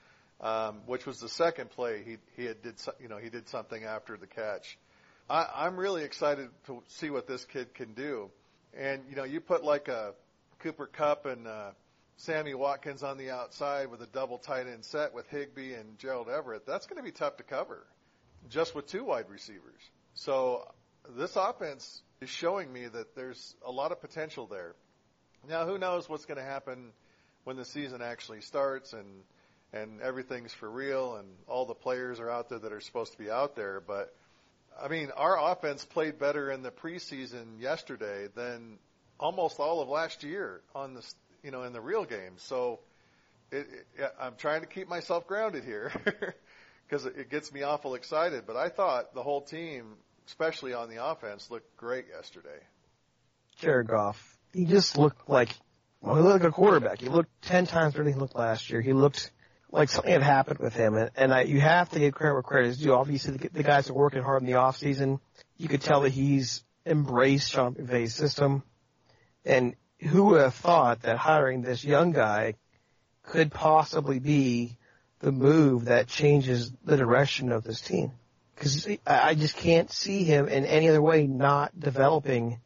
um, 0.41 0.81
which 0.87 1.07
was 1.07 1.21
the 1.21 1.29
second 1.29 1.71
play 1.71 2.03
he 2.05 2.17
he 2.37 2.47
had 2.47 2.63
did 2.63 2.75
you 3.01 3.09
know 3.09 3.19
he 3.19 3.31
did 3.31 3.49
something 3.49 3.85
after 3.85 4.17
the 4.17 4.27
catch. 4.27 4.79
I, 5.29 5.47
I'm 5.55 5.77
really 5.77 6.05
excited 6.05 6.51
to 6.67 6.83
see 6.89 7.11
what 7.11 7.27
this 7.27 7.45
kid 7.45 7.75
can 7.75 7.95
do. 7.95 8.31
And 8.77 9.03
you 9.09 9.17
know 9.17 9.25
you 9.25 9.41
put 9.41 9.65
like 9.65 9.89
a 9.89 10.15
Cooper 10.61 10.87
Kupp 10.87 11.27
and 11.27 11.47
uh, 11.47 11.71
Sammy 12.17 12.55
Watkins 12.55 13.03
on 13.03 13.19
the 13.19 13.31
outside 13.31 13.91
with 13.91 14.01
a 14.01 14.07
double 14.07 14.39
tight 14.39 14.67
end 14.67 14.85
set 14.85 15.13
with 15.13 15.29
Higbee 15.29 15.75
and 15.75 15.99
Gerald 15.99 16.29
Everett. 16.29 16.67
That's 16.67 16.87
going 16.87 16.97
to 16.97 17.03
be 17.03 17.13
tough 17.13 17.37
to 17.39 17.43
cover, 17.43 17.85
just 18.49 18.75
with 18.75 18.87
two 18.87 19.05
wide 19.05 19.29
receivers. 19.29 19.81
So 20.15 20.73
this 21.17 21.37
offense 21.37 22.03
is 22.25 22.31
showing 22.31 22.73
me 22.73 22.87
that 22.87 23.15
there's 23.15 23.55
a 23.65 23.71
lot 23.71 23.93
of 23.93 24.01
potential 24.01 24.47
there. 24.47 24.75
Now, 25.47 25.67
who 25.67 25.77
knows 25.77 26.09
what's 26.09 26.25
going 26.25 26.39
to 26.39 26.45
happen 26.45 26.93
when 27.45 27.57
the 27.57 27.67
season 27.67 28.01
actually 28.03 28.41
starts 28.41 28.93
and 28.93 29.07
and 29.75 30.01
everything's 30.01 30.53
for 30.53 30.71
real 30.71 31.17
and 31.17 31.29
all 31.49 31.67
the 31.67 31.75
players 31.75 32.21
are 32.21 32.31
out 32.31 32.49
there 32.49 32.61
that 32.61 32.73
are 32.73 32.81
supposed 32.81 33.13
to 33.13 33.19
be 33.19 33.29
out 33.29 33.57
there. 33.57 33.83
But 33.85 34.15
I 34.81 34.89
mean, 34.89 35.11
our 35.17 35.53
offense 35.53 35.85
played 35.85 36.19
better 36.19 36.51
in 36.51 36.63
the 36.63 36.71
preseason 36.71 37.61
yesterday 37.61 38.29
than 38.35 38.79
almost 39.21 39.59
all 39.59 39.83
of 39.83 39.89
last 39.89 40.23
year 40.23 40.63
on 40.75 40.95
the 40.95 41.05
you 41.43 41.51
know 41.51 41.65
in 41.65 41.75
the 41.75 41.81
real 41.81 42.05
game. 42.05 42.35
So 42.39 42.81
it, 43.51 43.67
it, 43.99 44.15
I'm 44.19 44.37
trying 44.37 44.63
to 44.63 44.67
keep 44.67 44.89
myself 44.89 45.27
grounded 45.27 45.65
here 45.65 45.93
because 46.89 47.05
it, 47.05 47.17
it 47.19 47.31
gets 47.31 47.53
me 47.53 47.63
awful 47.63 47.95
excited. 47.95 48.45
But 48.47 48.57
I 48.57 48.71
thought 48.71 49.13
the 49.13 49.23
whole 49.23 49.43
team 49.43 49.97
especially 50.27 50.75
on 50.75 50.89
the 50.89 51.05
offense, 51.05 51.51
looked 51.51 51.77
great 51.77 52.07
yesterday. 52.09 52.61
Jared 53.57 53.89
Goff, 53.89 54.37
he 54.53 54.65
just 54.65 54.99
looked 54.99 55.29
like 55.29 55.51
well, 56.01 56.17
he 56.17 56.23
looked 56.23 56.43
like 56.43 56.51
a 56.51 56.53
quarterback. 56.53 57.01
He 57.01 57.09
looked 57.09 57.31
ten 57.43 57.67
times 57.67 57.95
better 57.95 58.05
than 58.05 58.13
he 58.13 58.19
looked 58.19 58.35
last 58.35 58.69
year. 58.69 58.83
He 58.83 58.93
looked 58.93 59.31
like 59.71 59.89
something 59.89 60.13
had 60.13 60.23
happened 60.23 60.59
with 60.59 60.75
him, 60.75 60.95
and, 60.95 61.11
and 61.17 61.33
I, 61.33 61.43
you 61.43 61.61
have 61.61 61.89
to 61.91 61.99
give 61.99 62.15
credit 62.15 62.35
where 62.35 62.43
credit 62.43 62.69
is 62.69 62.79
due. 62.79 62.93
Obviously, 62.93 63.37
the, 63.37 63.49
the 63.49 63.63
guys 63.63 63.89
are 63.89 63.95
working 63.95 64.23
hard 64.23 64.43
in 64.43 64.47
the 64.47 64.55
off 64.55 64.77
season. 64.77 65.19
You 65.57 65.69
could 65.69 65.81
tell 65.81 66.03
that 66.03 66.13
he's 66.13 66.63
embraced 66.85 67.51
Sean 67.51 67.75
McVay's 67.75 68.15
system, 68.15 68.63
and 69.45 69.75
who 70.01 70.25
would 70.25 70.41
have 70.43 70.55
thought 70.55 71.03
that 71.03 71.17
hiring 71.17 71.63
this 71.63 71.85
young 71.85 72.13
guy 72.13 72.55
could 73.23 73.51
possibly 73.51 74.19
be 74.19 74.77
the 75.21 75.33
move 75.33 75.87
that 75.87 76.07
changes 76.07 76.71
the 76.85 76.99
direction 76.99 77.51
of 77.51 77.65
this 77.65 77.81
team? 77.81 78.13
Because 78.55 78.89
I 79.07 79.35
just 79.35 79.57
can't 79.57 79.91
see 79.91 80.25
him 80.25 80.49
in 80.49 80.65
any 80.65 80.89
other 80.89 81.03
way 81.03 81.27
not 81.27 81.79
developing 81.79 82.61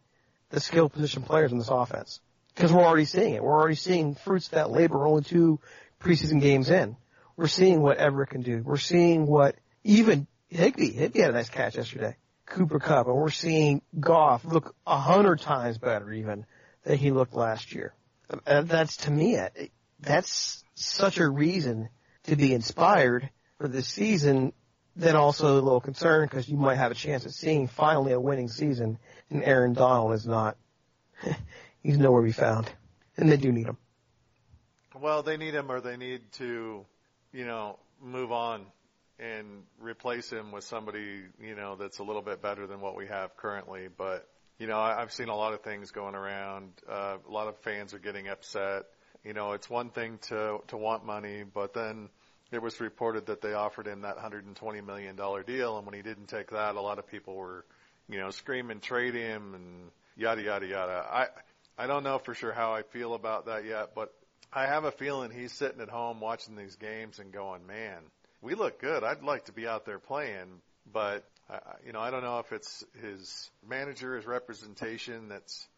the 0.51 0.61
skill 0.61 0.89
position 0.89 1.23
players 1.23 1.53
in 1.53 1.59
this 1.59 1.69
offense. 1.69 2.21
Because 2.55 2.73
we're 2.73 2.85
already 2.85 3.05
seeing 3.05 3.35
it. 3.35 3.43
We're 3.43 3.59
already 3.59 3.77
seeing 3.77 4.15
fruits 4.15 4.47
of 4.47 4.53
that 4.53 4.71
labor 4.71 5.07
only 5.07 5.23
two 5.23 5.61
preseason 6.01 6.41
games 6.41 6.71
in. 6.71 6.97
We're 7.37 7.47
seeing 7.47 7.81
what 7.83 7.99
Everett 7.99 8.31
can 8.31 8.43
do. 8.43 8.63
We're 8.65 8.79
seeing 8.79 9.27
what 9.27 9.57
even 9.85 10.27
Higbee, 10.49 10.93
Higbee 10.93 11.21
had 11.21 11.31
a 11.31 11.35
nice 11.35 11.49
catch 11.49 11.77
yesterday. 11.77 12.17
Cooper 12.47 12.79
Kupp, 12.79 13.07
and 13.07 13.17
we're 13.17 13.31
seeing 13.31 13.83
Goff 13.99 14.45
look 14.45 14.75
a 14.87 14.99
hundred 14.99 15.41
times 15.41 15.79
better 15.79 16.11
even 16.13 16.47
than 16.85 16.97
he 16.97 17.11
looked 17.11 17.35
last 17.35 17.75
year. 17.75 17.95
That's 18.45 18.97
to 18.99 19.11
me, 19.11 19.39
that's 20.01 20.65
such 20.75 21.19
a 21.19 21.29
reason 21.29 21.91
to 22.25 22.37
be 22.37 22.55
inspired 22.55 23.31
for 23.59 23.69
this 23.69 23.87
season 23.87 24.53
then 24.99 25.15
also 25.15 25.55
a 25.55 25.61
little 25.61 25.81
concerned 25.81 26.29
because 26.29 26.49
you 26.49 26.57
might 26.57 26.75
have 26.75 26.91
a 26.91 26.95
chance 26.95 27.25
of 27.25 27.33
seeing 27.33 27.69
finally 27.69 28.13
a 28.13 28.21
winning 28.21 28.49
season, 28.49 28.99
and 29.31 29.45
Aaron 29.45 29.73
Donald 29.73 30.13
is 30.13 30.27
not. 30.27 30.57
he's 31.83 31.97
nowhere 31.97 32.23
to 32.23 32.27
be 32.27 32.33
found, 32.33 32.69
and 33.17 33.31
they 33.31 33.37
do 33.37 33.53
need 33.53 33.67
him. 33.67 33.77
Well, 35.01 35.23
they 35.23 35.37
need 35.37 35.55
him, 35.55 35.71
or 35.71 35.81
they 35.81 35.97
need 35.97 36.33
to, 36.33 36.85
you 37.33 37.47
know, 37.47 37.79
move 38.03 38.33
on 38.33 38.67
and 39.21 39.63
replace 39.81 40.31
him 40.31 40.51
with 40.51 40.65
somebody, 40.65 41.23
you 41.41 41.55
know, 41.55 41.77
that's 41.77 41.99
a 41.99 42.03
little 42.05 42.23
bit 42.23 42.43
better 42.43 42.67
than 42.67 42.81
what 42.81 42.97
we 42.97 43.07
have 43.07 43.37
currently. 43.37 43.89
But 43.97 44.29
you 44.59 44.67
know, 44.67 44.79
I, 44.79 45.01
I've 45.01 45.13
seen 45.13 45.29
a 45.29 45.37
lot 45.37 45.55
of 45.55 45.63
things 45.63 45.93
going 45.93 46.17
around. 46.17 46.73
Uh, 46.89 47.19
a 47.27 47.33
lot 47.33 47.47
of 47.47 47.57
fans 47.59 47.95
are 47.95 48.01
getting 48.01 48.29
upset. 48.29 48.85
You 49.25 49.33
know, 49.33 49.53
it's 49.53 49.71
one 49.71 49.91
thing 49.91 50.19
to 50.23 50.59
to 50.69 50.77
want 50.77 51.05
money, 51.05 51.45
but 51.45 51.73
then 51.73 52.09
it 52.51 52.63
was 52.63 52.81
reported 52.81 53.27
that 53.27 53.43
they 53.43 53.53
offered 53.53 53.87
him 53.87 54.03
that 54.03 54.17
$120 54.17 54.85
million 54.85 55.17
deal, 55.17 55.77
and 55.77 55.87
when 55.87 55.95
he 55.95 56.03
didn't 56.03 56.27
take 56.27 56.51
that, 56.51 56.77
a 56.77 56.81
lot 56.81 56.99
of 56.99 57.07
people 57.07 57.35
were, 57.35 57.65
you 58.09 58.19
know, 58.19 58.31
screaming 58.31 58.81
trade 58.81 59.15
him 59.15 59.55
and 59.55 59.91
yada 60.17 60.43
yada 60.43 60.67
yada. 60.67 61.07
I 61.11 61.27
I 61.77 61.87
don't 61.87 62.03
know 62.03 62.19
for 62.19 62.35
sure 62.35 62.53
how 62.53 62.73
I 62.73 62.83
feel 62.83 63.15
about 63.15 63.47
that 63.47 63.65
yet, 63.65 63.95
but 63.95 64.13
I 64.53 64.67
have 64.67 64.85
a 64.85 64.91
feeling 64.91 65.31
he's 65.31 65.53
sitting 65.53 65.81
at 65.81 65.91
home 65.91 66.21
watching 66.21 66.57
these 66.57 66.77
games 66.77 67.19
and 67.19 67.33
going, 67.33 67.67
"Man, 67.67 67.99
we 68.41 68.55
look 68.55 68.81
good. 68.81 69.05
I'd 69.05 69.23
like 69.23 69.45
to 69.45 69.53
be 69.53 69.69
out 69.69 69.85
there 69.85 69.99
playing." 69.99 70.63
But 70.91 71.25
I, 71.51 71.61
you 71.85 71.93
know, 71.93 72.01
I 72.01 72.11
don't 72.11 72.23
know 72.23 72.39
if 72.39 72.51
it's 72.53 72.83
his 73.03 73.51
manager, 73.69 74.17
his 74.17 74.27
representation 74.27 75.29
that's 75.29 75.69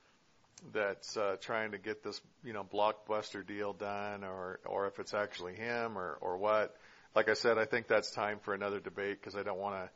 that's 0.72 1.16
uh, 1.16 1.36
trying 1.40 1.72
to 1.72 1.78
get 1.78 2.02
this, 2.02 2.20
you 2.44 2.52
know, 2.52 2.64
blockbuster 2.64 3.46
deal 3.46 3.72
done, 3.72 4.24
or 4.24 4.60
or 4.64 4.86
if 4.86 4.98
it's 4.98 5.14
actually 5.14 5.54
him, 5.54 5.98
or 5.98 6.18
or 6.20 6.36
what. 6.36 6.74
Like 7.14 7.28
I 7.28 7.34
said, 7.34 7.58
I 7.58 7.64
think 7.64 7.88
that's 7.88 8.10
time 8.12 8.38
for 8.42 8.54
another 8.54 8.78
debate 8.78 9.20
because 9.20 9.34
I 9.34 9.42
don't 9.42 9.58
want 9.58 9.76
to 9.76 9.90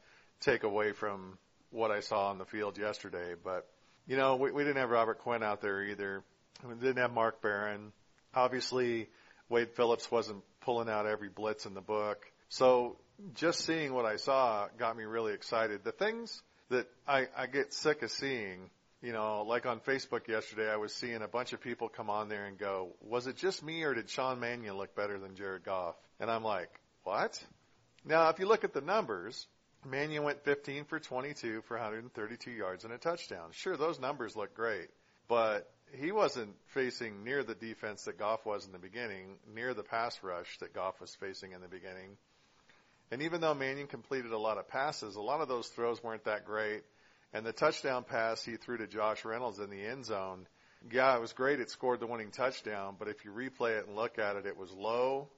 take 0.50 0.64
away 0.64 0.92
from 0.92 1.38
what 1.70 1.90
I 1.90 2.00
saw 2.00 2.30
on 2.30 2.38
the 2.38 2.44
field 2.44 2.78
yesterday. 2.78 3.34
But 3.42 3.66
you 4.06 4.16
know, 4.16 4.36
we, 4.36 4.50
we 4.50 4.64
didn't 4.64 4.78
have 4.78 4.90
Robert 4.90 5.18
Quinn 5.18 5.42
out 5.42 5.60
there 5.60 5.82
either. 5.82 6.22
We 6.66 6.74
didn't 6.74 6.98
have 6.98 7.12
Mark 7.12 7.42
Barron. 7.42 7.92
Obviously, 8.34 9.08
Wade 9.48 9.70
Phillips 9.76 10.10
wasn't 10.10 10.42
pulling 10.60 10.88
out 10.88 11.06
every 11.06 11.28
blitz 11.28 11.66
in 11.66 11.74
the 11.74 11.80
book. 11.80 12.24
So 12.48 12.96
just 13.34 13.60
seeing 13.60 13.92
what 13.92 14.04
I 14.04 14.16
saw 14.16 14.68
got 14.78 14.96
me 14.96 15.04
really 15.04 15.34
excited. 15.34 15.84
The 15.84 15.92
things 15.92 16.42
that 16.70 16.88
I, 17.06 17.26
I 17.36 17.46
get 17.46 17.72
sick 17.72 18.02
of 18.02 18.10
seeing 18.10 18.70
you 19.04 19.12
know, 19.12 19.44
like 19.46 19.66
on 19.66 19.80
Facebook 19.80 20.28
yesterday, 20.28 20.70
I 20.70 20.76
was 20.76 20.94
seeing 20.94 21.20
a 21.20 21.28
bunch 21.28 21.52
of 21.52 21.60
people 21.60 21.90
come 21.90 22.08
on 22.08 22.30
there 22.30 22.46
and 22.46 22.56
go, 22.56 22.94
was 23.02 23.26
it 23.26 23.36
just 23.36 23.62
me 23.62 23.82
or 23.82 23.92
did 23.92 24.08
Sean 24.08 24.40
Mannion 24.40 24.78
look 24.78 24.96
better 24.96 25.18
than 25.18 25.36
Jared 25.36 25.62
Goff? 25.62 25.94
And 26.18 26.30
I'm 26.30 26.42
like, 26.42 26.70
what? 27.02 27.38
Now, 28.06 28.30
if 28.30 28.38
you 28.38 28.46
look 28.46 28.64
at 28.64 28.72
the 28.72 28.80
numbers, 28.80 29.46
Mannion 29.84 30.22
went 30.22 30.42
15 30.44 30.86
for 30.86 30.98
22 30.98 31.60
for 31.68 31.76
132 31.76 32.50
yards 32.50 32.84
and 32.84 32.94
a 32.94 32.98
touchdown. 32.98 33.50
Sure, 33.52 33.76
those 33.76 34.00
numbers 34.00 34.36
look 34.36 34.54
great, 34.54 34.88
but 35.28 35.70
he 35.92 36.10
wasn't 36.10 36.54
facing 36.68 37.24
near 37.24 37.44
the 37.44 37.54
defense 37.54 38.04
that 38.04 38.18
Goff 38.18 38.46
was 38.46 38.64
in 38.64 38.72
the 38.72 38.78
beginning, 38.78 39.36
near 39.54 39.74
the 39.74 39.82
pass 39.82 40.18
rush 40.22 40.56
that 40.60 40.72
Goff 40.72 40.98
was 41.02 41.14
facing 41.14 41.52
in 41.52 41.60
the 41.60 41.68
beginning. 41.68 42.16
And 43.10 43.20
even 43.20 43.42
though 43.42 43.52
Mannion 43.52 43.86
completed 43.86 44.32
a 44.32 44.38
lot 44.38 44.56
of 44.56 44.66
passes, 44.68 45.16
a 45.16 45.20
lot 45.20 45.42
of 45.42 45.48
those 45.48 45.68
throws 45.68 46.02
weren't 46.02 46.24
that 46.24 46.46
great. 46.46 46.84
And 47.34 47.44
the 47.44 47.52
touchdown 47.52 48.04
pass 48.04 48.44
he 48.44 48.56
threw 48.56 48.78
to 48.78 48.86
Josh 48.86 49.24
Reynolds 49.24 49.58
in 49.58 49.68
the 49.68 49.84
end 49.84 50.06
zone, 50.06 50.46
yeah, 50.90 51.16
it 51.16 51.20
was 51.20 51.32
great. 51.32 51.58
It 51.60 51.68
scored 51.68 51.98
the 51.98 52.06
winning 52.06 52.30
touchdown, 52.30 52.94
but 52.96 53.08
if 53.08 53.24
you 53.24 53.32
replay 53.32 53.78
it 53.78 53.86
and 53.88 53.96
look 53.96 54.18
at 54.20 54.36
it, 54.36 54.46
it 54.46 54.56
was 54.56 54.70
low. 54.70 55.28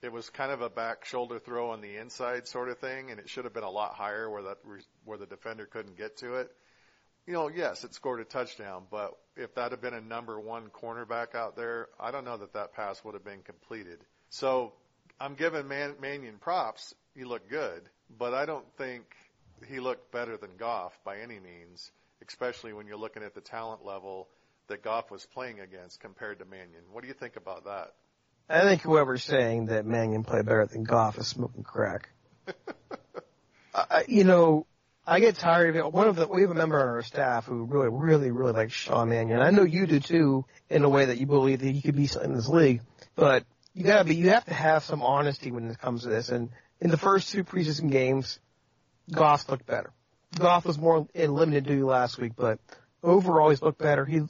It 0.00 0.10
was 0.10 0.30
kind 0.30 0.50
of 0.50 0.62
a 0.62 0.70
back 0.70 1.04
shoulder 1.04 1.38
throw 1.38 1.70
on 1.70 1.82
the 1.82 1.96
inside 1.96 2.48
sort 2.48 2.70
of 2.70 2.78
thing, 2.78 3.10
and 3.10 3.20
it 3.20 3.28
should 3.28 3.44
have 3.44 3.52
been 3.52 3.64
a 3.64 3.70
lot 3.70 3.94
higher 3.94 4.30
where 4.30 4.42
that 4.44 4.58
where 5.04 5.18
the 5.18 5.26
defender 5.26 5.66
couldn't 5.66 5.98
get 5.98 6.16
to 6.18 6.36
it. 6.36 6.50
You 7.26 7.34
know, 7.34 7.48
yes, 7.48 7.84
it 7.84 7.94
scored 7.94 8.20
a 8.20 8.24
touchdown, 8.24 8.84
but 8.90 9.12
if 9.36 9.54
that 9.54 9.72
had 9.72 9.80
been 9.80 9.94
a 9.94 10.00
number 10.00 10.40
one 10.40 10.68
cornerback 10.68 11.34
out 11.34 11.56
there, 11.56 11.88
I 12.00 12.10
don't 12.10 12.24
know 12.24 12.38
that 12.38 12.54
that 12.54 12.72
pass 12.72 13.04
would 13.04 13.14
have 13.14 13.24
been 13.24 13.42
completed. 13.42 13.98
So 14.30 14.72
I'm 15.20 15.34
giving 15.34 15.68
Man- 15.68 15.96
Mannion 16.00 16.38
props. 16.40 16.94
He 17.14 17.24
looked 17.24 17.50
good, 17.50 17.82
but 18.18 18.34
I 18.34 18.46
don't 18.46 18.66
think 18.76 19.04
he 19.68 19.80
looked 19.80 20.12
better 20.12 20.36
than 20.36 20.50
Goff 20.58 20.98
by 21.04 21.18
any 21.18 21.38
means, 21.38 21.90
especially 22.26 22.72
when 22.72 22.86
you're 22.86 22.96
looking 22.96 23.22
at 23.22 23.34
the 23.34 23.40
talent 23.40 23.84
level 23.84 24.28
that 24.68 24.82
Goff 24.82 25.10
was 25.10 25.26
playing 25.26 25.60
against 25.60 26.00
compared 26.00 26.38
to 26.38 26.44
Mannion. 26.44 26.82
What 26.92 27.02
do 27.02 27.08
you 27.08 27.14
think 27.14 27.36
about 27.36 27.64
that? 27.64 27.94
I 28.48 28.62
think 28.62 28.82
whoever's 28.82 29.24
saying 29.24 29.66
that 29.66 29.86
Mannion 29.86 30.24
played 30.24 30.46
better 30.46 30.66
than 30.66 30.84
Goff 30.84 31.18
is 31.18 31.26
smoking 31.26 31.62
crack. 31.62 32.08
I, 33.74 34.04
you 34.06 34.24
know, 34.24 34.66
I 35.06 35.20
get 35.20 35.36
tired 35.36 35.70
of 35.70 35.76
it. 35.76 35.92
One 35.92 36.08
of 36.08 36.16
the, 36.16 36.26
we 36.26 36.42
have 36.42 36.50
a 36.50 36.54
member 36.54 36.80
on 36.80 36.88
our 36.88 37.02
staff 37.02 37.46
who 37.46 37.64
really, 37.64 37.88
really, 37.88 38.30
really 38.30 38.52
likes 38.52 38.72
Sean 38.72 39.08
Mannion. 39.08 39.40
I 39.40 39.50
know 39.50 39.64
you 39.64 39.86
do 39.86 40.00
too, 40.00 40.44
in 40.68 40.84
a 40.84 40.88
way 40.88 41.06
that 41.06 41.18
you 41.18 41.26
believe 41.26 41.60
that 41.60 41.70
he 41.70 41.80
could 41.80 41.96
be 41.96 42.08
in 42.22 42.34
this 42.34 42.48
league. 42.48 42.82
But 43.14 43.44
you 43.74 43.84
gotta 43.84 44.04
be, 44.04 44.14
you 44.14 44.30
have 44.30 44.44
to 44.44 44.54
have 44.54 44.84
some 44.84 45.02
honesty 45.02 45.50
when 45.50 45.68
it 45.70 45.78
comes 45.78 46.02
to 46.02 46.08
this. 46.08 46.28
And 46.28 46.50
in 46.80 46.90
the 46.90 46.98
first 46.98 47.30
two 47.30 47.44
preseason 47.44 47.90
games, 47.90 48.38
Goff 49.10 49.48
looked 49.48 49.66
better. 49.66 49.90
Goff 50.38 50.64
was 50.64 50.78
more 50.78 51.06
in 51.14 51.34
limited 51.34 51.64
duty 51.64 51.82
last 51.82 52.18
week, 52.18 52.32
but 52.36 52.58
overall 53.02 53.50
he's 53.50 53.62
looked 53.62 53.78
better. 53.78 54.04
He, 54.04 54.22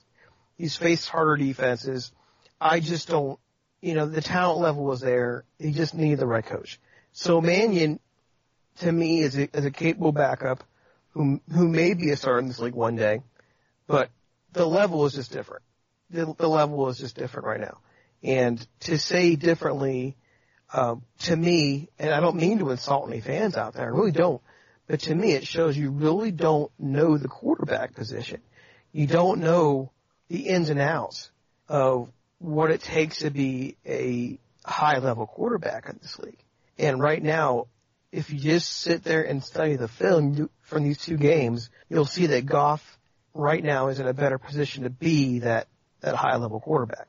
he's 0.56 0.76
faced 0.76 1.08
harder 1.08 1.36
defenses. 1.36 2.12
I 2.60 2.80
just 2.80 3.08
don't, 3.08 3.38
you 3.80 3.94
know, 3.94 4.06
the 4.06 4.20
talent 4.20 4.60
level 4.60 4.84
was 4.84 5.00
there. 5.00 5.44
He 5.58 5.72
just 5.72 5.94
needed 5.94 6.18
the 6.18 6.26
right 6.26 6.44
coach. 6.44 6.80
So 7.12 7.40
Mannion, 7.40 8.00
to 8.78 8.90
me, 8.90 9.20
is 9.20 9.36
a, 9.36 9.56
is 9.56 9.64
a 9.64 9.70
capable 9.70 10.12
backup 10.12 10.64
who, 11.10 11.40
who 11.52 11.68
may 11.68 11.94
be 11.94 12.10
a 12.10 12.16
star 12.16 12.38
in 12.38 12.48
this 12.48 12.58
league 12.58 12.74
one 12.74 12.96
day, 12.96 13.22
but 13.86 14.10
the 14.52 14.66
level 14.66 15.04
is 15.06 15.14
just 15.14 15.32
different. 15.32 15.62
The, 16.10 16.34
the 16.38 16.48
level 16.48 16.88
is 16.88 16.98
just 16.98 17.16
different 17.16 17.46
right 17.46 17.60
now. 17.60 17.78
And 18.22 18.64
to 18.80 18.98
say 18.98 19.36
differently, 19.36 20.16
um, 20.72 21.02
to 21.20 21.36
me, 21.36 21.88
and 21.98 22.14
I 22.14 22.20
don't 22.20 22.36
mean 22.36 22.58
to 22.58 22.70
insult 22.70 23.08
any 23.10 23.20
fans 23.20 23.56
out 23.56 23.74
there, 23.74 23.84
I 23.84 23.88
really 23.88 24.12
don't, 24.12 24.40
but 24.86 25.00
to 25.00 25.14
me 25.14 25.32
it 25.32 25.46
shows 25.46 25.76
you 25.76 25.90
really 25.90 26.30
don't 26.30 26.70
know 26.78 27.16
the 27.16 27.28
quarterback 27.28 27.94
position. 27.94 28.40
You 28.92 29.06
don't 29.06 29.40
know 29.40 29.90
the 30.28 30.48
ins 30.48 30.68
and 30.68 30.80
outs 30.80 31.30
of 31.68 32.10
what 32.38 32.70
it 32.70 32.82
takes 32.82 33.18
to 33.18 33.30
be 33.30 33.76
a 33.86 34.38
high 34.64 34.98
level 34.98 35.26
quarterback 35.26 35.88
in 35.88 35.98
this 36.02 36.18
league. 36.18 36.42
And 36.78 37.00
right 37.00 37.22
now, 37.22 37.66
if 38.10 38.30
you 38.30 38.38
just 38.38 38.68
sit 38.68 39.04
there 39.04 39.22
and 39.22 39.42
study 39.42 39.76
the 39.76 39.88
film 39.88 40.50
from 40.60 40.84
these 40.84 40.98
two 40.98 41.16
games, 41.16 41.70
you'll 41.88 42.04
see 42.04 42.26
that 42.26 42.46
Goff 42.46 42.98
right 43.34 43.62
now 43.62 43.88
is 43.88 44.00
in 44.00 44.06
a 44.06 44.12
better 44.12 44.38
position 44.38 44.84
to 44.84 44.90
be 44.90 45.40
that, 45.40 45.68
that 46.00 46.14
high 46.14 46.36
level 46.36 46.60
quarterback. 46.60 47.08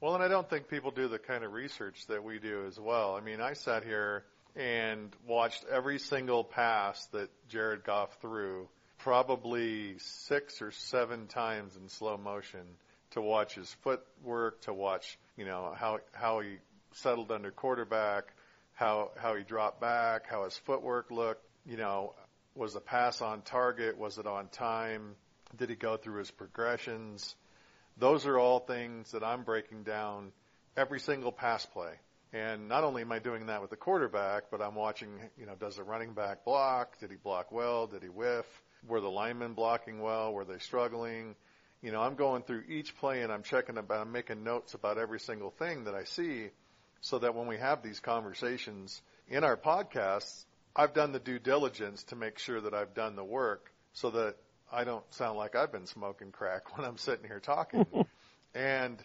Well, 0.00 0.14
and 0.14 0.24
I 0.24 0.28
don't 0.28 0.50
think 0.50 0.68
people 0.68 0.90
do 0.90 1.06
the 1.06 1.18
kind 1.18 1.44
of 1.44 1.52
research 1.52 2.06
that 2.08 2.24
we 2.24 2.40
do 2.40 2.64
as 2.66 2.80
well. 2.80 3.14
I 3.14 3.20
mean, 3.20 3.40
I 3.40 3.52
sat 3.52 3.84
here 3.84 4.24
and 4.56 5.14
watched 5.26 5.64
every 5.70 5.98
single 5.98 6.44
pass 6.44 7.04
that 7.06 7.30
Jared 7.48 7.84
Goff 7.84 8.16
threw 8.20 8.68
probably 8.98 9.96
six 9.98 10.62
or 10.62 10.70
seven 10.70 11.26
times 11.26 11.76
in 11.76 11.88
slow 11.88 12.16
motion 12.16 12.62
to 13.10 13.20
watch 13.20 13.54
his 13.54 13.72
footwork, 13.82 14.60
to 14.62 14.72
watch, 14.72 15.18
you 15.36 15.44
know, 15.44 15.74
how, 15.76 15.98
how 16.12 16.40
he 16.40 16.56
settled 16.92 17.30
under 17.30 17.50
quarterback, 17.50 18.32
how, 18.74 19.10
how 19.16 19.34
he 19.34 19.42
dropped 19.42 19.80
back, 19.80 20.26
how 20.28 20.44
his 20.44 20.56
footwork 20.58 21.10
looked, 21.10 21.44
you 21.66 21.76
know, 21.76 22.14
was 22.54 22.74
the 22.74 22.80
pass 22.80 23.22
on 23.22 23.42
target? 23.42 23.98
Was 23.98 24.18
it 24.18 24.26
on 24.26 24.48
time? 24.48 25.14
Did 25.56 25.70
he 25.70 25.76
go 25.76 25.96
through 25.96 26.18
his 26.18 26.30
progressions? 26.30 27.34
Those 27.96 28.26
are 28.26 28.38
all 28.38 28.60
things 28.60 29.12
that 29.12 29.22
I'm 29.22 29.42
breaking 29.42 29.82
down 29.82 30.32
every 30.76 31.00
single 31.00 31.32
pass 31.32 31.64
play. 31.66 31.92
And 32.32 32.68
not 32.68 32.82
only 32.82 33.02
am 33.02 33.12
I 33.12 33.18
doing 33.18 33.46
that 33.46 33.60
with 33.60 33.70
the 33.70 33.76
quarterback, 33.76 34.44
but 34.50 34.62
I'm 34.62 34.74
watching, 34.74 35.10
you 35.38 35.44
know, 35.44 35.54
does 35.54 35.76
the 35.76 35.82
running 35.82 36.14
back 36.14 36.44
block? 36.44 36.98
Did 36.98 37.10
he 37.10 37.16
block 37.16 37.52
well? 37.52 37.86
Did 37.86 38.02
he 38.02 38.08
whiff? 38.08 38.46
Were 38.86 39.00
the 39.00 39.10
linemen 39.10 39.52
blocking 39.52 40.00
well? 40.00 40.32
Were 40.32 40.44
they 40.44 40.58
struggling? 40.58 41.34
You 41.82 41.92
know, 41.92 42.00
I'm 42.00 42.14
going 42.14 42.42
through 42.42 42.64
each 42.68 42.96
play 42.96 43.22
and 43.22 43.30
I'm 43.30 43.42
checking 43.42 43.76
about, 43.76 44.00
I'm 44.00 44.12
making 44.12 44.44
notes 44.44 44.72
about 44.72 44.96
every 44.96 45.20
single 45.20 45.50
thing 45.50 45.84
that 45.84 45.94
I 45.94 46.04
see 46.04 46.48
so 47.02 47.18
that 47.18 47.34
when 47.34 47.48
we 47.48 47.58
have 47.58 47.82
these 47.82 48.00
conversations 48.00 49.02
in 49.28 49.44
our 49.44 49.56
podcasts, 49.56 50.44
I've 50.74 50.94
done 50.94 51.12
the 51.12 51.18
due 51.18 51.38
diligence 51.38 52.04
to 52.04 52.16
make 52.16 52.38
sure 52.38 52.60
that 52.62 52.72
I've 52.72 52.94
done 52.94 53.14
the 53.14 53.24
work 53.24 53.70
so 53.92 54.10
that 54.10 54.36
I 54.72 54.84
don't 54.84 55.04
sound 55.12 55.36
like 55.36 55.54
I've 55.54 55.70
been 55.70 55.86
smoking 55.86 56.32
crack 56.32 56.76
when 56.78 56.86
I'm 56.86 56.96
sitting 56.96 57.26
here 57.26 57.40
talking. 57.40 57.84
and 58.54 58.96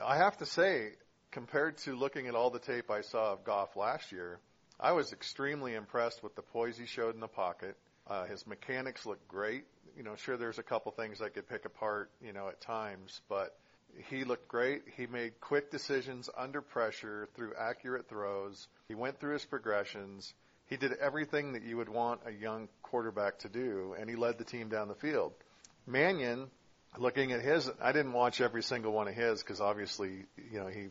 I 0.00 0.16
have 0.16 0.38
to 0.38 0.46
say, 0.46 0.92
compared 1.30 1.78
to 1.78 1.94
looking 1.94 2.26
at 2.26 2.34
all 2.34 2.50
the 2.50 2.58
tape 2.58 2.90
I 2.90 3.02
saw 3.02 3.32
of 3.32 3.44
Goff 3.44 3.76
last 3.76 4.12
year, 4.12 4.40
I 4.78 4.92
was 4.92 5.12
extremely 5.12 5.74
impressed 5.74 6.22
with 6.22 6.34
the 6.34 6.42
poise 6.42 6.78
he 6.78 6.86
showed 6.86 7.14
in 7.14 7.20
the 7.20 7.28
pocket. 7.28 7.76
Uh, 8.06 8.24
his 8.26 8.46
mechanics 8.46 9.06
looked 9.06 9.28
great. 9.28 9.64
You 9.96 10.02
know, 10.02 10.16
sure, 10.16 10.36
there's 10.36 10.58
a 10.58 10.62
couple 10.62 10.92
things 10.92 11.20
I 11.20 11.28
could 11.28 11.48
pick 11.48 11.64
apart, 11.64 12.10
you 12.24 12.32
know, 12.32 12.48
at 12.48 12.60
times, 12.60 13.20
but 13.28 13.56
he 14.08 14.24
looked 14.24 14.48
great. 14.48 14.82
He 14.96 15.06
made 15.06 15.40
quick 15.40 15.70
decisions 15.70 16.30
under 16.36 16.62
pressure 16.62 17.28
through 17.34 17.54
accurate 17.58 18.08
throws. 18.08 18.68
He 18.88 18.94
went 18.94 19.20
through 19.20 19.34
his 19.34 19.44
progressions. 19.44 20.32
He 20.66 20.76
did 20.76 20.92
everything 20.94 21.52
that 21.52 21.62
you 21.62 21.76
would 21.76 21.88
want 21.88 22.20
a 22.26 22.30
young 22.30 22.68
quarterback 22.82 23.40
to 23.40 23.48
do, 23.48 23.94
and 23.98 24.08
he 24.08 24.16
led 24.16 24.38
the 24.38 24.44
team 24.44 24.68
down 24.68 24.88
the 24.88 24.94
field. 24.94 25.32
Mannion, 25.86 26.48
looking 26.96 27.32
at 27.32 27.42
his, 27.42 27.68
I 27.82 27.92
didn't 27.92 28.12
watch 28.12 28.40
every 28.40 28.62
single 28.62 28.92
one 28.92 29.08
of 29.08 29.14
his 29.14 29.42
because 29.42 29.60
obviously, 29.60 30.24
you 30.50 30.60
know, 30.60 30.68
he, 30.68 30.88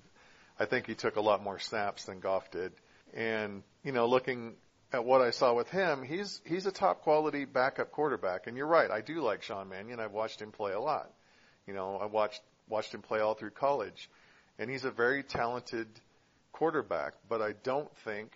I 0.60 0.66
think 0.66 0.88
he 0.88 0.96
took 0.96 1.16
a 1.16 1.22
lot 1.22 1.42
more 1.42 1.58
snaps 1.58 2.06
than 2.06 2.20
Goff 2.20 2.52
did. 2.52 2.74
And, 3.14 3.64
you 3.84 3.92
know, 3.92 4.08
looking 4.08 4.56
at 4.92 5.06
what 5.06 5.22
I 5.22 5.32
saw 5.32 5.54
with 5.54 5.70
him, 5.70 6.04
he's, 6.04 6.42
he's 6.46 6.66
a 6.66 6.72
top 6.72 7.02
quality 7.02 7.46
backup 7.46 7.92
quarterback. 7.92 8.48
And 8.48 8.58
you're 8.58 8.68
right, 8.68 8.92
I 8.92 9.02
do 9.02 9.22
like 9.22 9.42
Sean 9.42 9.70
Mannion. 9.70 10.00
I've 10.00 10.12
watched 10.12 10.42
him 10.42 10.52
play 10.52 10.74
a 10.74 10.80
lot. 10.80 11.10
You 11.66 11.74
know, 11.74 11.98
I 11.98 12.06
watched, 12.06 12.42
watched 12.68 12.94
him 12.94 13.02
play 13.02 13.20
all 13.20 13.36
through 13.36 13.52
college. 13.52 14.10
And 14.58 14.70
he's 14.70 14.84
a 14.84 14.92
very 14.92 15.24
talented 15.24 15.88
quarterback, 16.52 17.14
but 17.30 17.42
I 17.42 17.54
don't 17.64 17.96
think 18.00 18.32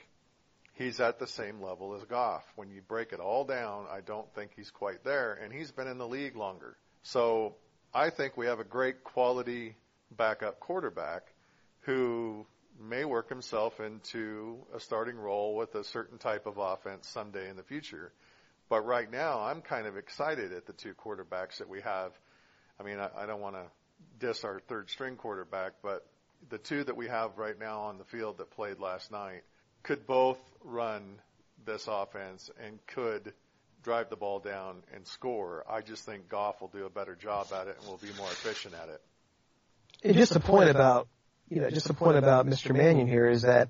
he's 0.76 1.02
at 1.02 1.20
the 1.20 1.28
same 1.28 1.62
level 1.62 1.94
as 1.96 2.04
Goff. 2.06 2.46
When 2.56 2.70
you 2.70 2.82
break 2.82 3.12
it 3.12 3.20
all 3.20 3.44
down, 3.44 3.86
I 3.92 4.00
don't 4.00 4.34
think 4.34 4.52
he's 4.56 4.72
quite 4.72 5.04
there, 5.04 5.34
and 5.34 5.52
he's 5.52 5.72
been 5.72 5.88
in 5.88 5.98
the 5.98 6.08
league 6.08 6.38
longer. 6.38 6.78
So 7.02 7.56
I 7.94 8.10
think 8.10 8.38
we 8.38 8.46
have 8.46 8.62
a 8.62 8.64
great 8.64 9.04
quality 9.04 9.76
backup 10.16 10.62
quarterback 10.62 11.33
who 11.84 12.46
may 12.80 13.06
work 13.06 13.30
himself 13.30 13.80
into 13.80 14.58
a 14.76 14.80
starting 14.80 15.16
role 15.16 15.56
with 15.56 15.76
a 15.76 15.84
certain 15.84 16.18
type 16.18 16.46
of 16.46 16.58
offense 16.58 17.08
someday 17.08 17.50
in 17.50 17.56
the 17.56 17.64
future. 17.64 18.12
But 18.70 18.86
right 18.86 19.10
now, 19.10 19.42
I'm 19.42 19.62
kind 19.62 19.86
of 19.86 19.98
excited 19.98 20.54
at 20.54 20.66
the 20.66 20.74
two 20.74 20.94
quarterbacks 20.94 21.58
that 21.58 21.70
we 21.70 21.82
have. 21.82 22.12
I 22.80 22.84
mean, 22.84 23.00
I, 23.00 23.10
I 23.16 23.26
don't 23.26 23.42
want 23.42 23.56
to 23.56 23.66
diss 24.20 24.44
our 24.44 24.60
third 24.68 24.90
string 24.90 25.16
quarterback, 25.16 25.74
but 25.82 26.06
the 26.50 26.58
two 26.58 26.84
that 26.84 26.98
we 26.98 27.08
have 27.08 27.38
right 27.38 27.58
now 27.58 27.82
on 27.82 27.98
the 27.98 28.06
field 28.06 28.38
that 28.40 28.52
played 28.52 28.80
last 28.80 29.12
night 29.12 29.44
could 29.84 30.06
both 30.08 30.40
run 30.64 31.20
this 31.66 31.88
offense 31.88 32.50
and 32.66 32.80
could 32.88 33.34
drive 33.84 34.10
the 34.10 34.16
ball 34.16 34.40
down 34.40 34.84
and 34.94 35.06
score. 35.06 35.64
I 35.70 35.82
just 35.82 36.06
think 36.06 36.30
Goff 36.30 36.62
will 36.62 36.70
do 36.70 36.86
a 36.86 36.90
better 36.90 37.16
job 37.16 37.48
at 37.54 37.68
it 37.68 37.78
and 37.80 37.88
will 37.88 37.98
be 37.98 38.12
more 38.18 38.28
efficient 38.28 38.74
at 38.74 38.90
it. 38.90 39.02
And 40.04 40.16
just 40.16 40.36
a 40.36 40.40
point 40.40 40.70
about, 40.70 41.08
you 41.50 41.62
know, 41.62 41.70
just 41.70 41.90
a 41.90 41.94
point 41.94 42.18
about 42.18 42.46
Mr. 42.48 42.76
Mannion 42.76 43.08
here 43.08 43.30
is 43.30 43.44
that 43.44 43.70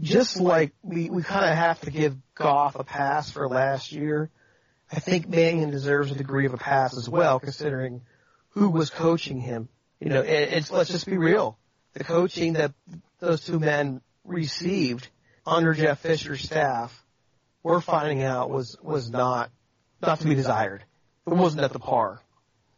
just 0.00 0.40
like 0.40 0.72
we, 0.82 1.10
we 1.10 1.22
kind 1.22 1.44
of 1.44 1.56
have 1.56 1.80
to 1.82 1.90
give 1.90 2.16
Goff 2.34 2.74
a 2.76 2.84
pass 2.84 3.30
for 3.30 3.48
last 3.48 3.92
year, 3.92 4.30
I 4.90 4.98
think 4.98 5.28
Mannion 5.28 5.70
deserves 5.70 6.10
a 6.10 6.14
degree 6.14 6.46
of 6.46 6.54
a 6.54 6.58
pass 6.58 6.96
as 6.96 7.08
well, 7.08 7.38
considering 7.38 8.02
who 8.50 8.70
was 8.70 8.90
coaching 8.90 9.40
him. 9.40 9.68
You 10.00 10.08
know, 10.08 10.22
and 10.22 10.54
it's, 10.54 10.70
let's 10.70 10.90
just 10.90 11.06
be 11.06 11.18
real. 11.18 11.58
The 11.92 12.04
coaching 12.04 12.54
that 12.54 12.72
those 13.18 13.44
two 13.44 13.60
men 13.60 14.00
received 14.24 15.08
under 15.46 15.74
Jeff 15.74 16.00
Fisher's 16.00 16.42
staff, 16.42 17.04
we're 17.62 17.80
finding 17.80 18.22
out 18.22 18.48
was 18.48 18.76
was 18.82 19.10
not 19.10 19.50
not 20.00 20.20
to 20.20 20.26
be 20.26 20.34
desired. 20.34 20.82
It 21.26 21.34
wasn't 21.34 21.62
at 21.62 21.72
the 21.72 21.78
par, 21.78 22.22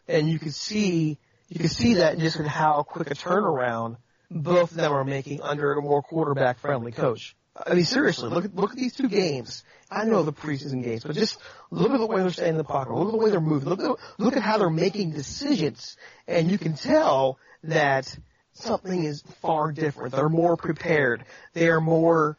and 0.08 0.28
you 0.28 0.38
could 0.38 0.54
see 0.54 1.18
you 1.52 1.60
could 1.60 1.70
see 1.70 1.94
that 1.94 2.18
just 2.18 2.38
in 2.38 2.46
how 2.46 2.82
quick 2.82 3.10
a 3.10 3.14
turnaround 3.14 3.98
both 4.30 4.70
of 4.70 4.76
them 4.78 4.90
are 4.90 5.04
making 5.04 5.42
under 5.42 5.74
a 5.74 5.82
more 5.82 6.02
quarterback 6.02 6.58
friendly 6.58 6.92
coach. 6.92 7.36
I 7.54 7.74
mean, 7.74 7.84
seriously, 7.84 8.30
look 8.30 8.46
at 8.46 8.54
look 8.56 8.70
at 8.70 8.78
these 8.78 8.94
two 8.94 9.10
games. 9.10 9.62
I 9.90 10.04
know 10.04 10.22
the 10.22 10.32
preseason 10.32 10.82
games, 10.82 11.04
but 11.04 11.14
just 11.14 11.36
look 11.70 11.92
at 11.92 11.98
the 11.98 12.06
way 12.06 12.22
they're 12.22 12.30
staying 12.30 12.52
in 12.52 12.56
the 12.56 12.64
pocket. 12.64 12.94
Look 12.94 13.08
at 13.08 13.12
the 13.12 13.18
way 13.18 13.30
they're 13.30 13.42
moving. 13.42 13.68
Look 13.68 13.80
at 13.80 13.96
look 14.16 14.34
at 14.34 14.42
how 14.42 14.56
they're 14.56 14.70
making 14.70 15.10
decisions, 15.10 15.98
and 16.26 16.50
you 16.50 16.56
can 16.56 16.72
tell 16.72 17.38
that 17.64 18.16
something 18.54 19.04
is 19.04 19.20
far 19.42 19.72
different. 19.72 20.14
They're 20.14 20.30
more 20.30 20.56
prepared. 20.56 21.26
They 21.52 21.68
are 21.68 21.82
more, 21.82 22.38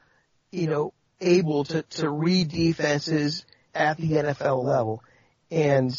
you 0.49 0.65
know, 0.65 0.93
able 1.21 1.65
to 1.65 1.83
to 1.83 2.09
read 2.09 2.49
defenses 2.49 3.45
at 3.75 3.97
the 3.97 4.09
NFL 4.09 4.63
level, 4.63 5.03
and 5.51 5.95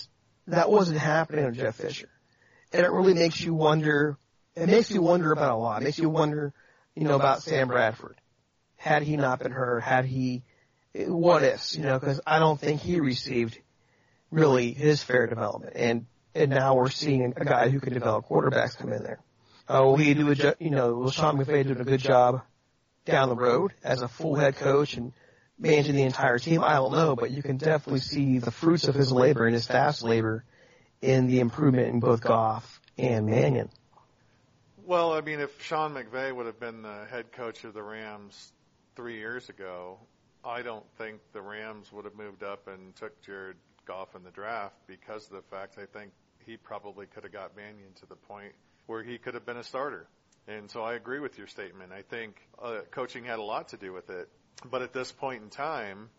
that 0.48 0.68
wasn't 0.68 0.98
happening 0.98 1.44
with 1.44 1.55
Jeff 1.55 1.77
Fisher. 1.77 2.09
And 2.74 2.84
it 2.84 2.90
really 2.90 3.14
makes 3.14 3.40
you 3.40 3.54
wonder. 3.54 4.18
It 4.56 4.68
makes 4.68 4.90
you 4.90 5.00
wonder 5.00 5.30
about 5.30 5.52
a 5.52 5.56
lot. 5.56 5.80
It 5.80 5.84
makes 5.84 5.98
you 5.98 6.08
wonder, 6.08 6.52
you 6.96 7.04
know, 7.04 7.14
about 7.14 7.42
Sam 7.42 7.68
Bradford 7.68 8.16
had 8.76 9.02
he 9.02 9.16
not 9.16 9.38
been 9.38 9.52
hurt, 9.52 9.80
had 9.82 10.04
he, 10.04 10.42
what 10.92 11.44
ifs, 11.44 11.76
you 11.76 11.84
know, 11.84 11.98
because 11.98 12.20
I 12.26 12.40
don't 12.40 12.58
think 12.58 12.80
he 12.80 12.98
received 12.98 13.58
really 14.32 14.72
his 14.72 15.02
fair 15.02 15.28
development. 15.28 15.74
And, 15.76 16.06
and 16.34 16.50
now 16.50 16.74
we're 16.74 16.90
seeing 16.90 17.32
a 17.37 17.44
guy 17.44 17.68
who 17.68 17.78
can 17.78 17.94
develop 17.94 18.28
quarterbacks 18.28 18.76
come 18.76 18.92
in 18.92 19.04
there. 19.04 19.20
Uh, 19.68 19.82
will 19.84 19.96
he 19.96 20.12
do 20.12 20.32
a, 20.32 20.54
you 20.58 20.70
know, 20.70 20.94
will 20.94 21.10
Sean 21.10 21.38
McVay 21.38 21.64
doing 21.64 21.80
a 21.80 21.84
good 21.84 22.00
job 22.00 22.42
down 23.04 23.28
the 23.28 23.37
road 23.37 23.72
as 23.84 24.02
a 24.02 24.08
full 24.08 24.34
head 24.34 24.56
coach 24.56 24.96
and 24.96 25.12
managing 25.58 25.94
the 25.94 26.02
entire 26.02 26.40
team? 26.40 26.62
I 26.62 26.74
don't 26.74 26.92
know, 26.92 27.14
but 27.14 27.30
you 27.30 27.42
can 27.42 27.56
definitely 27.56 28.00
see 28.00 28.38
the 28.38 28.50
fruits 28.50 28.88
of 28.88 28.96
his 28.96 29.12
labor 29.12 29.46
and 29.46 29.54
his 29.54 29.64
staff's 29.64 30.02
labor 30.02 30.44
in 31.05 31.27
the 31.27 31.40
improvement 31.40 31.88
in 31.88 32.01
both 32.01 32.23
Goff 32.23 32.81
and 32.97 33.27
Mannion. 33.27 33.69
Well, 34.87 35.12
I 35.12 35.21
mean, 35.21 35.40
if 35.40 35.62
Sean 35.62 35.95
McVay 35.95 36.35
would 36.35 36.47
have 36.47 36.61
been 36.61 36.83
the 36.83 37.07
head 37.11 37.33
coach 37.33 37.64
of 37.64 37.75
the 37.75 37.83
Rams 37.83 38.53
three 38.97 39.19
years 39.19 39.49
ago, 39.49 39.99
I 40.45 40.62
don't 40.62 40.85
think 40.99 41.21
the 41.33 41.40
Rams 41.40 41.93
would 41.93 42.05
have 42.05 42.14
moved 42.14 42.43
up 42.43 42.69
and 42.69 42.95
took 42.97 43.21
Jared 43.23 43.57
Goff 43.87 44.14
in 44.14 44.23
the 44.23 44.31
draft 44.31 44.75
because 44.87 45.27
of 45.27 45.33
the 45.33 45.43
fact 45.43 45.79
I 45.79 45.87
think 45.87 46.12
he 46.45 46.57
probably 46.57 47.07
could 47.07 47.23
have 47.23 47.33
got 47.33 47.57
Mannion 47.57 47.93
to 48.01 48.07
the 48.07 48.17
point 48.17 48.53
where 48.87 49.03
he 49.03 49.19
could 49.19 49.35
have 49.35 49.47
been 49.47 49.57
a 49.57 49.64
starter. 49.64 50.07
And 50.47 50.71
so 50.71 50.83
I 50.83 50.95
agree 50.95 51.21
with 51.21 51.38
your 51.38 51.47
statement. 51.47 51.93
I 51.93 52.03
think 52.03 52.37
uh, 52.62 52.81
coaching 52.90 53.25
had 53.25 53.38
a 53.38 53.43
lot 53.43 53.69
to 53.69 53.79
do 53.79 53.93
with 53.93 54.11
it. 54.11 54.29
But 54.71 54.83
at 54.83 54.93
this 54.93 55.11
point 55.11 55.43
in 55.43 55.49
time, 55.49 56.11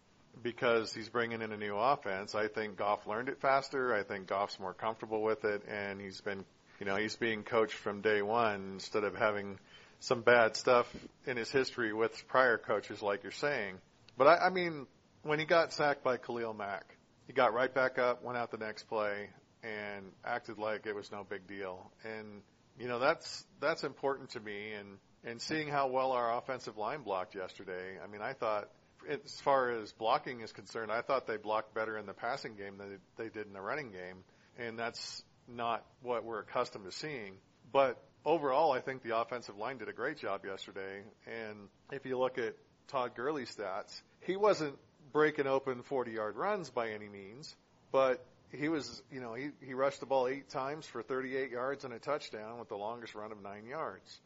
because 0.41 0.93
he's 0.93 1.10
bringing 1.10 1.41
in 1.41 1.52
a 1.52 1.58
new 1.58 1.76
offense, 1.76 2.36
I 2.36 2.48
think 2.48 2.78
Goff 2.78 3.08
learned 3.08 3.30
it 3.30 3.39
faster. 3.41 3.93
I 3.93 4.04
think 4.04 4.28
Goff's 4.28 4.60
more 4.60 4.74
comfortable 4.74 5.21
with 5.21 5.45
it, 5.45 5.63
and 5.67 6.00
he's 6.00 6.21
been, 6.21 6.45
you 6.80 6.86
know, 6.86 6.95
he's 6.95 7.15
being 7.15 7.43
coached 7.43 7.76
from 7.76 8.02
day 8.02 8.21
one 8.21 8.71
instead 8.74 9.04
of 9.04 9.15
having 9.15 9.60
some 10.00 10.21
bad 10.21 10.56
stuff 10.56 10.93
in 11.26 11.38
his 11.38 11.50
history 11.50 11.93
with 11.93 12.28
prior 12.28 12.58
coaches, 12.58 13.02
like 13.02 13.24
you're 13.24 13.32
saying. 13.32 13.78
But 14.17 14.28
I, 14.28 14.48
I 14.48 14.50
mean, 14.50 14.88
when 15.24 15.39
he 15.39 15.45
got 15.45 15.74
sacked 15.74 16.04
by 16.04 16.17
Khalil 16.17 16.54
Mack, 16.54 16.95
he 17.28 17.34
got 17.34 17.54
right 17.54 17.74
back 17.74 17.98
up, 17.98 18.24
went 18.24 18.38
out 18.38 18.52
the 18.52 18.58
next 18.58 18.84
play, 18.84 19.30
and 19.63 20.12
acted 20.24 20.58
like 20.58 20.86
it 20.86 20.95
was 20.95 21.12
no 21.12 21.26
big 21.28 21.48
deal. 21.48 21.91
And 22.04 22.41
you 22.78 22.88
know 22.88 23.00
that's 23.00 23.45
that's 23.60 23.84
important 23.84 24.32
to 24.32 24.39
me. 24.39 24.74
And 24.74 24.98
and 25.24 25.41
seeing 25.41 25.67
how 25.67 25.88
well 25.88 26.12
our 26.12 26.38
offensive 26.38 26.78
line 26.78 27.02
blocked 27.02 27.36
yesterday, 27.36 27.98
I 28.04 28.08
mean, 28.08 28.21
I 28.21 28.34
thought 28.34 28.69
as 29.09 29.39
far 29.41 29.71
as 29.71 29.91
blocking 29.93 30.41
is 30.41 30.51
concerned, 30.51 30.91
I 30.91 31.01
thought 31.01 31.27
they 31.27 31.37
blocked 31.37 31.73
better 31.73 31.97
in 31.97 32.05
the 32.05 32.13
passing 32.13 32.55
game 32.55 32.77
than 32.77 32.99
they 33.17 33.29
did 33.29 33.47
in 33.47 33.53
the 33.53 33.61
running 33.61 33.91
game, 33.91 34.23
and 34.57 34.77
that's 34.77 35.23
not 35.47 35.85
what 36.01 36.23
we're 36.23 36.39
accustomed 36.39 36.85
to 36.85 36.91
seeing. 36.91 37.35
But 37.71 38.01
overall, 38.25 38.71
I 38.71 38.79
think 38.79 39.03
the 39.03 39.17
offensive 39.17 39.57
line 39.57 39.77
did 39.77 39.89
a 39.89 39.93
great 39.93 40.17
job 40.17 40.45
yesterday. 40.45 41.03
And 41.27 41.69
if 41.91 42.05
you 42.05 42.17
look 42.17 42.37
at 42.37 42.55
Todd 42.87 43.11
Gurley's 43.15 43.55
stats, 43.55 44.01
he 44.21 44.35
wasn't 44.35 44.77
breaking 45.11 45.47
open 45.47 45.83
40 45.83 46.11
yard 46.11 46.35
runs 46.35 46.69
by 46.69 46.89
any 46.89 47.07
means, 47.07 47.55
but 47.91 48.25
he 48.51 48.69
was, 48.69 49.01
you 49.11 49.19
know, 49.19 49.33
he, 49.33 49.49
he 49.61 49.73
rushed 49.73 49.99
the 49.99 50.05
ball 50.05 50.27
eight 50.27 50.49
times 50.49 50.85
for 50.85 51.01
38 51.01 51.51
yards 51.51 51.85
and 51.85 51.93
a 51.93 51.99
touchdown 51.99 52.59
with 52.59 52.69
the 52.69 52.77
longest 52.77 53.15
run 53.15 53.31
of 53.31 53.41
nine 53.41 53.65
yards. 53.65 54.19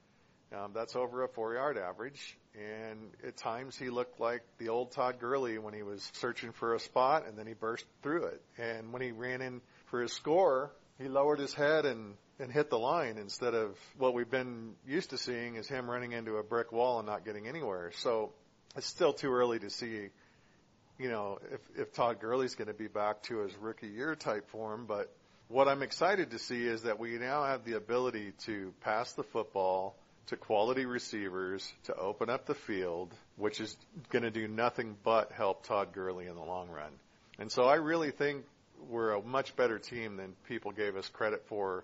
Um, 0.52 0.72
that's 0.74 0.96
over 0.96 1.24
a 1.24 1.28
four 1.28 1.54
yard 1.54 1.78
average. 1.78 2.38
And 2.56 3.12
at 3.26 3.38
times 3.38 3.78
he 3.78 3.90
looked 3.90 4.20
like 4.20 4.42
the 4.58 4.70
old 4.70 4.92
Todd 4.92 5.20
Gurley 5.20 5.60
when 5.60 5.74
he 5.74 5.84
was 5.84 6.10
searching 6.14 6.52
for 6.52 6.74
a 6.74 6.80
spot 6.80 7.28
and 7.28 7.38
then 7.38 7.46
he 7.46 7.54
burst 7.54 7.86
through 8.02 8.26
it. 8.26 8.42
And 8.58 8.92
when 8.92 9.02
he 9.02 9.12
ran 9.12 9.42
in 9.42 9.62
for 9.86 10.02
his 10.02 10.12
score, 10.12 10.72
he 10.98 11.08
lowered 11.08 11.40
his 11.40 11.54
head 11.54 11.86
and 11.86 12.16
and 12.40 12.52
hit 12.52 12.70
the 12.70 12.80
line 12.80 13.18
instead 13.18 13.54
of 13.54 13.78
what 13.98 14.14
we've 14.14 14.30
been 14.30 14.74
used 14.88 15.10
to 15.10 15.18
seeing 15.18 15.56
is 15.56 15.68
him 15.68 15.90
running 15.90 16.14
into 16.14 16.38
a 16.38 16.44
brick 16.44 16.72
wall 16.72 17.00
and 17.00 17.06
not 17.06 17.26
getting 17.26 17.48
anywhere. 17.48 17.92
So 17.98 18.32
it's 18.78 18.88
still 18.88 19.12
too 19.12 19.32
early 19.32 19.60
to 19.60 19.70
see, 19.70 20.08
you 20.98 21.10
know, 21.10 21.40
if, 21.52 21.60
if 21.78 21.94
Todd 21.94 22.22
Gurley's 22.22 22.56
going 22.56 22.70
to 22.70 22.74
be 22.74 22.88
back 22.88 23.24
to 23.24 23.40
his 23.40 23.56
rookie 23.58 23.90
year 23.90 24.16
type 24.16 24.50
form. 24.52 24.86
But 24.88 25.14
what 25.50 25.68
I'm 25.68 25.84
excited 25.84 26.32
to 26.32 26.40
see 26.40 26.66
is 26.66 26.84
that 26.84 26.98
we 26.98 27.18
now 27.18 27.44
have 27.44 27.66
the 27.66 27.74
ability 27.74 28.32
to 28.46 28.74
pass 28.82 29.12
the 29.14 29.24
football 29.24 29.98
to 30.30 30.38
quality 30.38 30.86
receivers 30.86 31.72
to 31.84 31.96
open 31.96 32.30
up 32.30 32.46
the 32.46 32.54
field, 32.54 33.14
which 33.36 33.60
is 33.60 33.76
going 34.10 34.24
to 34.24 34.32
do 34.32 34.48
nothing 34.48 34.96
but 35.04 35.32
help 35.32 35.66
Todd 35.66 35.90
Gurley 35.94 36.28
in 36.28 36.36
the 36.36 36.44
long 36.44 36.70
run. 36.70 36.92
And 37.40 37.52
so 37.52 37.64
I 37.64 37.76
really 37.76 38.12
think 38.12 38.46
we're 38.88 39.12
a 39.12 39.22
much 39.22 39.56
better 39.56 39.80
team 39.80 40.18
than 40.18 40.34
people 40.48 40.72
gave 40.72 40.96
us 40.96 41.10
credit 41.10 41.46
for 41.48 41.84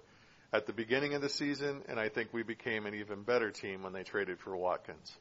at 0.53 0.67
the 0.67 0.73
beginning 0.73 1.15
of 1.15 1.21
the 1.21 1.29
season, 1.29 1.81
and 1.89 1.99
I 1.99 2.09
think 2.09 2.29
we 2.33 2.43
became 2.43 2.85
an 2.85 2.93
even 2.93 3.23
better 3.23 3.51
team 3.51 3.83
when 3.83 3.93
they 3.93 4.03
traded 4.03 4.39
for 4.39 4.55
Watkins. 4.55 5.11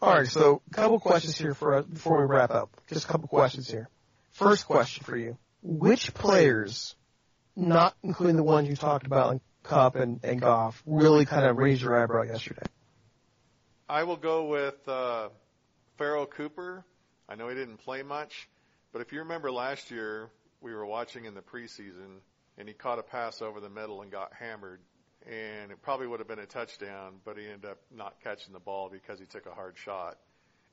All 0.00 0.12
right, 0.12 0.28
so 0.28 0.62
a 0.70 0.74
couple 0.74 1.00
questions 1.00 1.36
here 1.36 1.54
for 1.54 1.74
us 1.74 1.86
before 1.86 2.20
we 2.20 2.26
wrap 2.26 2.50
up. 2.50 2.70
Just 2.88 3.06
a 3.06 3.08
couple 3.08 3.28
questions 3.28 3.68
here. 3.68 3.88
First 4.32 4.66
question 4.66 5.04
for 5.04 5.16
you: 5.16 5.36
Which 5.62 6.14
players, 6.14 6.94
not 7.56 7.94
including 8.02 8.36
the 8.36 8.42
ones 8.42 8.68
you 8.68 8.76
talked 8.76 9.06
about 9.06 9.40
Kupp 9.66 9.96
and, 9.96 10.20
and 10.22 10.40
Goff, 10.40 10.82
really 10.86 11.24
kind 11.24 11.44
of 11.44 11.56
raised 11.56 11.82
your 11.82 12.00
eyebrow 12.00 12.22
yesterday? 12.22 12.66
I 13.88 14.04
will 14.04 14.16
go 14.16 14.46
with 14.46 14.88
uh, 14.88 15.28
Pharoh 15.98 16.26
Cooper. 16.26 16.84
I 17.28 17.34
know 17.34 17.48
he 17.48 17.54
didn't 17.54 17.78
play 17.78 18.02
much, 18.02 18.48
but 18.92 19.02
if 19.02 19.12
you 19.12 19.20
remember 19.20 19.50
last 19.50 19.90
year, 19.90 20.30
we 20.60 20.72
were 20.72 20.86
watching 20.86 21.24
in 21.24 21.34
the 21.34 21.42
preseason 21.42 22.20
and 22.58 22.68
he 22.68 22.74
caught 22.74 22.98
a 22.98 23.02
pass 23.02 23.42
over 23.42 23.60
the 23.60 23.68
middle 23.68 24.02
and 24.02 24.10
got 24.10 24.32
hammered. 24.32 24.80
And 25.26 25.72
it 25.72 25.82
probably 25.82 26.06
would 26.06 26.20
have 26.20 26.28
been 26.28 26.38
a 26.38 26.46
touchdown, 26.46 27.14
but 27.24 27.36
he 27.36 27.44
ended 27.44 27.70
up 27.70 27.78
not 27.94 28.14
catching 28.22 28.52
the 28.52 28.60
ball 28.60 28.88
because 28.88 29.18
he 29.18 29.26
took 29.26 29.46
a 29.46 29.54
hard 29.54 29.74
shot. 29.76 30.18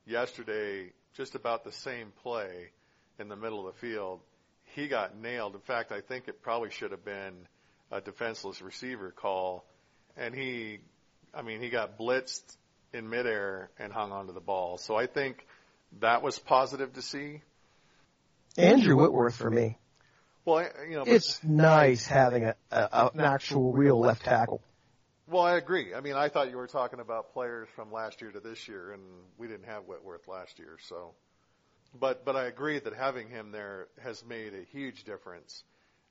Yesterday, 0.06 0.91
just 1.15 1.36
about 1.36 1.63
the 1.63 1.71
same 1.71 2.12
play 2.21 2.69
in 3.19 3.29
the 3.29 3.36
middle 3.36 3.67
of 3.67 3.73
the 3.73 3.79
field, 3.79 4.21
he 4.75 4.88
got 4.88 5.17
nailed. 5.17 5.56
In 5.56 5.62
fact, 5.62 5.91
I 5.91 6.01
think 6.01 6.27
it 6.27 6.41
probably 6.41 6.69
should 6.69 6.91
have 6.91 7.03
been 7.03 7.47
a 7.93 8.01
defenseless 8.01 8.62
receiver 8.62 9.12
call. 9.12 9.63
And 10.17 10.34
he, 10.34 10.79
I 11.34 11.43
mean, 11.43 11.62
he 11.62 11.69
got 11.69 11.97
blitzed 11.97 12.58
in 12.91 13.10
midair 13.10 13.69
and 13.79 13.93
hung 13.93 14.12
onto 14.12 14.34
the 14.34 14.41
ball. 14.41 14.77
So 14.77 14.95
I 14.95 15.06
think 15.08 15.45
that 15.99 16.23
was 16.23 16.38
positive 16.39 16.93
to 16.93 17.01
see. 17.01 17.41
Andrew 18.58 18.95
Whitworth 18.95 19.36
for 19.36 19.49
me. 19.49 19.77
Well, 20.45 20.67
you 20.89 20.95
know, 20.95 21.03
it's 21.03 21.41
nice 21.43 22.06
having 22.06 22.43
a, 22.43 22.56
a, 22.69 23.12
an 23.13 23.21
actual 23.21 23.71
real 23.71 23.97
left 23.97 24.25
tackle. 24.25 24.62
Well, 25.27 25.43
I 25.43 25.56
agree. 25.56 25.93
I 25.95 26.01
mean, 26.01 26.15
I 26.15 26.27
thought 26.27 26.49
you 26.49 26.58
were 26.58 26.67
talking 26.67 26.99
about 26.99 27.34
players 27.34 27.69
from 27.75 27.93
last 27.93 28.21
year 28.21 28.32
to 28.32 28.41
this 28.41 28.67
year, 28.67 28.91
and 28.91 29.01
we 29.38 29.47
didn't 29.47 29.67
have 29.67 29.84
Whitworth 29.84 30.27
last 30.27 30.60
year, 30.60 30.77
so. 30.89 31.13
But 31.97 32.25
but 32.25 32.36
I 32.36 32.45
agree 32.45 32.77
that 32.79 32.93
having 32.93 33.29
him 33.29 33.51
there 33.51 33.88
has 34.03 34.25
made 34.25 34.53
a 34.53 34.63
huge 34.63 35.06
difference. 35.06 35.63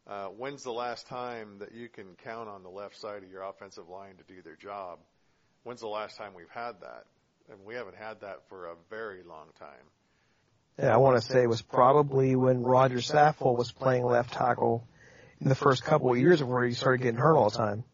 Uh, 0.07 0.27
when's 0.27 0.63
the 0.63 0.73
last 0.73 1.07
time 1.07 1.59
that 1.59 1.73
you 1.73 1.89
can 1.89 2.17
count 2.25 2.49
on 2.49 2.63
the 2.63 2.69
left 2.69 2.99
side 2.99 3.23
of 3.23 3.31
your 3.31 3.43
offensive 3.43 3.89
line 3.89 4.17
to 4.17 4.35
do 4.35 4.43
their 4.43 4.57
job? 4.57 4.99
When's 5.63 5.81
the 5.81 5.89
last 5.89 6.17
time 6.17 6.33
we've 6.35 6.51
had 6.51 6.81
that? 6.81 7.05
And 7.51 7.65
we 7.65 7.75
haven't 7.75 7.97
had 7.97 8.21
that 8.21 8.41
for 8.49 8.67
a 8.67 8.75
very 8.91 9.23
long 9.23 9.47
time 9.59 9.87
and 10.79 10.91
I 10.91 10.97
want 10.97 11.21
to 11.21 11.27
say 11.27 11.43
it 11.43 11.49
was 11.49 11.63
probably 11.63 12.35
when 12.37 12.63
Roger 12.63 12.99
Saffold 12.99 13.59
was 13.59 13.73
playing 13.73 14.05
left 14.05 14.33
tackle 14.33 14.87
in 15.41 15.49
the 15.49 15.55
first 15.55 15.85
couple 15.85 16.11
of 16.13 16.19
years 16.19 16.41
of 16.41 16.49
where 16.49 16.65
he 16.65 16.75
started 16.75 17.03
getting 17.03 17.21
hurt 17.21 17.37
all 17.37 17.51
the 17.51 17.57
time. 17.57 17.85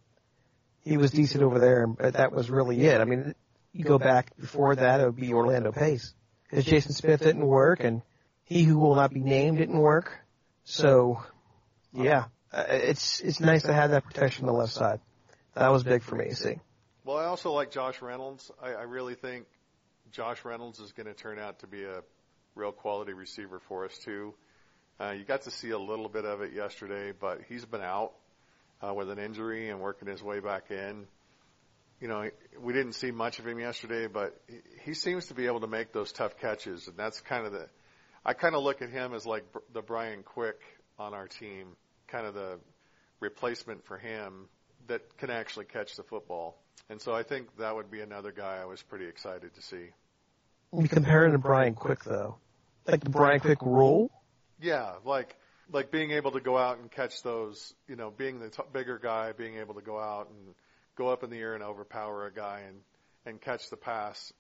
He 0.85 0.97
was 0.97 1.11
decent 1.11 1.43
over 1.43 1.59
there, 1.59 1.87
but 1.87 2.15
that 2.15 2.33
was 2.33 2.51
really 2.51 2.81
it. 2.83 3.01
I 3.01 3.05
mean, 3.05 3.35
you 3.73 3.85
go 3.85 3.99
back 3.99 4.37
before 4.39 4.77
that, 4.77 5.01
it 5.01 5.05
would 5.05 5.17
be 5.17 5.33
Orlando 5.35 5.73
Pace. 5.73 6.15
Because 6.49 6.65
Jason 6.65 6.93
Smith 6.93 7.21
didn't 7.21 7.47
work, 7.47 7.81
and 7.81 8.01
he 8.45 8.63
who 8.63 8.79
will 8.79 8.95
not 8.95 9.13
be 9.13 9.21
named 9.21 9.59
didn't 9.59 9.79
work. 9.79 10.17
So, 10.65 11.23
yeah, 11.93 12.25
uh, 12.53 12.65
it's 12.69 13.21
it's 13.21 13.41
nice 13.41 13.63
to 13.63 13.73
have 13.73 13.91
that 13.91 14.05
protection 14.05 14.49
on 14.49 14.55
the 14.55 14.59
left 14.59 14.73
side. 14.73 15.01
That 15.55 15.69
was 15.69 15.83
big 15.83 16.03
for 16.03 16.17
me, 16.17 16.31
see. 16.33 16.59
Well, 17.05 17.17
I 17.17 17.25
also 17.25 17.53
like 17.53 17.71
Josh 17.71 18.01
Reynolds. 18.03 18.51
I, 18.63 18.71
I 18.71 18.83
really 18.83 19.15
think 19.15 19.47
Josh 20.13 20.45
Reynolds 20.45 20.79
is 20.79 20.93
going 20.93 21.07
to 21.07 21.15
turn 21.15 21.39
out 21.39 21.61
to 21.61 21.67
be 21.67 21.85
a 21.85 22.03
real 22.55 22.73
quality 22.73 23.13
receiver 23.13 23.61
for 23.69 23.85
us 23.85 23.99
too. 23.99 24.35
Uh, 25.01 25.13
you 25.13 25.25
got 25.25 25.43
to 25.43 25.51
see 25.51 25.71
a 25.71 25.79
little 25.79 26.09
bit 26.09 26.25
of 26.25 26.43
it 26.43 26.53
yesterday, 26.53 27.13
but 27.19 27.41
he's 27.49 27.65
been 27.65 27.81
out 27.81 28.13
uh, 28.83 28.93
with 28.93 29.11
an 29.11 29.19
injury 29.19 29.71
and 29.71 29.81
working 29.81 30.09
his 30.09 30.23
way 30.23 30.41
back 30.41 30.71
in. 30.71 31.07
You 32.01 32.09
know, 32.09 32.29
we 32.61 32.73
didn't 32.73 32.93
see 32.93 33.11
much 33.11 33.39
of 33.39 33.47
him 33.47 33.59
yesterday, 33.59 34.07
but 34.07 34.41
he 34.85 34.95
seems 34.95 35.27
to 35.27 35.35
be 35.35 35.47
able 35.47 35.61
to 35.61 35.67
make 35.67 35.93
those 35.93 36.13
tough 36.13 36.39
catches, 36.39 36.89
and 36.89 36.97
that's 36.97 37.21
kind 37.21 37.47
of 37.47 37.53
the. 37.53 37.69
I 38.25 38.35
kind 38.35 38.55
of 38.55 38.63
look 38.63 38.83
at 38.83 38.91
him 38.91 39.15
as 39.15 39.25
like 39.27 39.45
the 39.73 39.83
Brian 39.83 40.23
Quick 40.23 40.61
on 40.99 41.15
our 41.15 41.29
team, 41.29 41.77
kind 42.09 42.27
of 42.27 42.35
the 42.35 42.59
replacement 43.21 43.85
for 43.85 43.99
him 43.99 44.49
that 44.87 45.17
can 45.19 45.31
actually 45.31 45.67
catch 45.67 45.97
the 45.97 46.03
football. 46.03 46.57
And 46.91 47.01
so 47.01 47.15
I 47.15 47.23
think 47.23 47.57
that 47.59 47.75
would 47.75 47.91
be 47.91 48.01
another 48.01 48.33
guy 48.33 48.59
I 48.61 48.65
was 48.65 48.83
pretty 48.83 49.07
excited 49.07 49.55
to 49.55 49.63
see. 49.63 49.91
You 50.77 50.89
compare 50.89 51.27
him 51.27 51.33
to 51.33 51.39
Brian 51.39 51.75
Quick 51.75 52.05
though, 52.05 52.37
like 52.87 53.03
the 53.03 53.11
Brian 53.11 53.41
Quick 53.41 53.63
role. 53.63 54.11
Yeah, 54.61 54.95
like 55.05 55.37
like 55.71 55.91
being 55.91 56.13
able 56.13 56.33
to 56.33 56.41
go 56.41 56.57
out 56.57 56.79
and 56.79 56.91
catch 56.91 57.23
those, 57.23 57.75
you 57.87 57.97
know, 57.97 58.11
being 58.11 58.39
the 58.39 58.51
t- 58.51 58.63
bigger 58.73 58.99
guy, 58.99 59.33
being 59.33 59.57
able 59.57 59.75
to 59.75 59.83
go 59.83 59.99
out 59.99 60.31
and 60.31 60.55
go 60.97 61.09
up 61.09 61.23
in 61.23 61.31
the 61.31 61.39
air 61.39 61.55
and 61.55 61.63
overpower 61.63 62.27
a 62.27 62.33
guy 62.33 62.63
and 62.67 62.81
and 63.25 63.41
catch 63.41 63.69
the 63.71 63.77
pass 63.77 64.33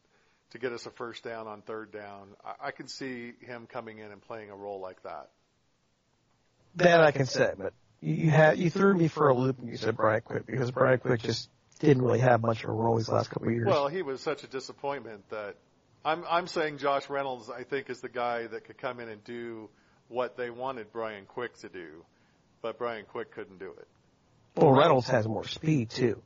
to 0.51 0.59
get 0.59 0.73
us 0.73 0.87
a 0.87 0.90
first 0.90 1.25
down 1.25 1.47
on 1.47 1.62
third 1.62 1.92
down. 1.92 2.29
I, 2.44 2.68
I 2.68 2.71
can 2.71 2.88
see 2.88 3.33
him 3.40 3.66
coming 3.66 3.99
in 3.99 4.11
and 4.11 4.21
playing 4.21 4.51
a 4.51 4.57
role 4.57 4.81
like 4.81 5.03
that. 5.03 5.31
That 6.76 7.00
I 7.00 7.11
can 7.11 7.26
say, 7.26 7.52
but 7.57 7.72
you 8.00 8.31
had 8.31 8.59
you 8.59 8.70
threw 8.70 8.94
me 8.94 9.09
for 9.09 9.28
a 9.28 9.35
loop 9.35 9.59
when 9.59 9.68
you 9.68 9.76
said 9.76 9.96
Brian 9.96 10.20
Quick 10.20 10.46
because 10.46 10.70
Brian 10.70 10.98
Quick 10.98 11.22
just 11.22 11.50
didn't 11.81 12.02
really 12.02 12.20
have 12.20 12.40
much 12.42 12.64
of 12.64 12.70
a 12.70 12.72
role 12.72 12.96
these 12.96 13.09
last 13.09 13.31
couple 13.31 13.48
of 13.48 13.54
years. 13.54 13.66
Well, 13.66 13.88
he 13.88 14.02
was 14.02 14.20
such 14.20 14.44
a 14.44 14.46
disappointment 14.46 15.28
that 15.31 15.57
I'm 16.04 16.24
I'm 16.28 16.46
saying 16.46 16.78
Josh 16.78 17.11
Reynolds 17.11 17.50
I 17.50 17.64
think 17.64 17.90
is 17.90 18.00
the 18.00 18.09
guy 18.09 18.46
that 18.46 18.64
could 18.64 18.78
come 18.78 19.00
in 19.00 19.09
and 19.09 19.22
do 19.24 19.68
what 20.09 20.37
they 20.37 20.50
wanted 20.50 20.92
Brian 20.92 21.24
Quick 21.26 21.57
to 21.59 21.68
do, 21.68 22.04
but 22.62 22.78
Brian 22.78 23.04
Quick 23.04 23.33
couldn't 23.33 23.59
do 23.59 23.74
it. 23.78 23.88
Well, 24.57 24.72
Reynolds 24.72 25.09
has 25.09 25.26
more 25.26 25.46
speed 25.46 25.90
too. 25.90 26.22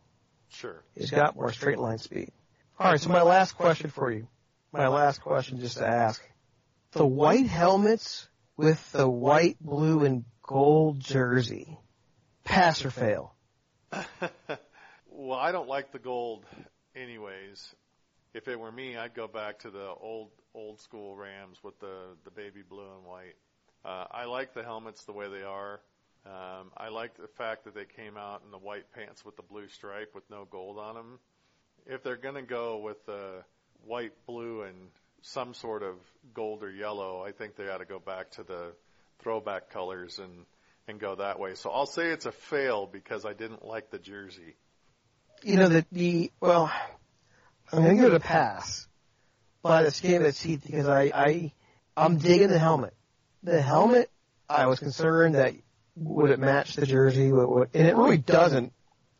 Sure. 0.49 0.83
He's 0.95 1.11
got 1.11 1.35
more 1.35 1.53
straight 1.53 1.79
line 1.79 1.99
speed. 1.99 2.31
All 2.79 2.91
right, 2.91 3.01
so 3.01 3.09
my 3.09 3.23
last 3.23 3.57
question 3.57 3.91
for 3.91 4.11
you. 4.11 4.27
My 4.73 4.89
last 4.89 5.21
question 5.21 5.61
just 5.61 5.79
to 5.79 5.87
ask. 5.87 6.23
The 6.93 7.07
white 7.07 7.47
helmets 7.47 8.29
with 8.57 8.93
the 8.93 9.09
white, 9.09 9.57
blue, 9.61 10.05
and 10.05 10.25
gold 10.53 11.01
jersey. 11.01 11.79
Pass 12.45 12.85
or 12.85 12.91
fail? 12.91 13.35
well, 15.11 15.39
I 15.39 15.53
don't 15.53 15.69
like 15.69 15.93
the 15.93 15.99
gold 15.99 16.45
anyways. 16.95 17.75
If 18.35 18.49
it 18.49 18.59
were 18.59 18.73
me, 18.73 18.97
I'd 18.97 19.15
go 19.15 19.29
back 19.29 19.61
to 19.61 19.71
the 19.71 19.89
old 20.01 20.31
old 20.55 20.81
school 20.81 21.17
Rams 21.17 21.59
with 21.63 21.79
the 21.81 22.17
the 22.25 22.31
baby 22.31 22.63
blue 22.69 22.89
and 22.97 23.05
white. 23.05 23.35
Uh, 23.85 24.05
I 24.11 24.27
like 24.27 24.55
the 24.55 24.63
helmets 24.63 25.05
the 25.05 25.13
way 25.13 25.29
they 25.29 25.43
are. 25.43 25.81
Um, 26.25 26.71
I 26.77 26.89
like 26.89 27.17
the 27.17 27.29
fact 27.37 27.65
that 27.65 27.75
they 27.75 27.85
came 27.85 28.17
out 28.17 28.43
in 28.45 28.51
the 28.51 28.59
white 28.59 28.93
pants 28.95 29.25
with 29.25 29.37
the 29.37 29.43
blue 29.43 29.69
stripe 29.69 30.15
with 30.15 30.29
no 30.31 30.47
gold 30.51 30.79
on 30.79 30.95
them. 30.95 31.19
If 31.87 32.03
they're 32.05 32.17
to 32.17 32.43
go 32.43 32.79
with 32.79 33.05
the 33.07 33.43
white, 33.85 34.13
blue, 34.27 34.63
and 34.63 34.77
some 35.23 35.53
sort 35.53 35.83
of 35.83 35.97
gold 36.33 36.63
or 36.63 36.71
yellow, 36.71 37.25
I 37.27 37.33
think 37.33 37.57
they 37.57 37.69
ought 37.69 37.79
to 37.79 37.85
go 37.85 37.99
back 37.99 38.31
to 38.33 38.45
the 38.45 38.73
throwback 39.23 39.71
colors 39.71 40.19
and 40.19 40.47
and 40.89 40.99
go 40.99 41.15
that 41.17 41.39
way. 41.39 41.55
So 41.55 41.71
I'll 41.71 41.87
say 41.87 42.09
it's 42.09 42.27
a 42.27 42.33
fail 42.33 42.87
because 42.87 43.25
I 43.25 43.33
didn't 43.33 43.65
like 43.65 43.91
the 43.91 43.99
jersey. 43.99 44.57
You 45.43 45.57
know 45.57 45.69
that 45.69 45.87
the 45.91 46.31
well, 46.41 46.73
I'm 47.73 47.85
to 47.85 47.95
give 47.95 48.13
it 48.13 48.15
a 48.15 48.21
pass, 48.21 48.87
but 49.63 49.85
it's 49.85 50.01
gave 50.01 50.23
it 50.23 50.33
teeth 50.33 50.63
because 50.65 50.89
I 50.89 51.11
I 51.15 51.53
I'm 51.97 52.19
digging 52.19 52.49
the 52.49 52.59
helmet. 52.59 52.95
The 53.43 53.61
helmet, 53.61 54.11
I 54.49 54.67
was 54.67 54.79
concerned 54.79 55.35
that 55.35 55.55
would 55.97 56.31
it 56.31 56.39
match 56.39 56.75
the 56.75 56.87
jersey, 56.87 57.29
and 57.29 57.87
it 57.87 57.97
really 57.97 58.19
doesn't. 58.19 58.73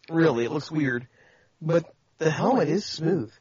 Really, 0.09 0.45
it 0.45 0.51
looks 0.51 0.71
weird, 0.71 1.07
but 1.61 1.93
the 2.19 2.31
helmet 2.31 2.69
is 2.69 2.85
smooth. 2.85 3.33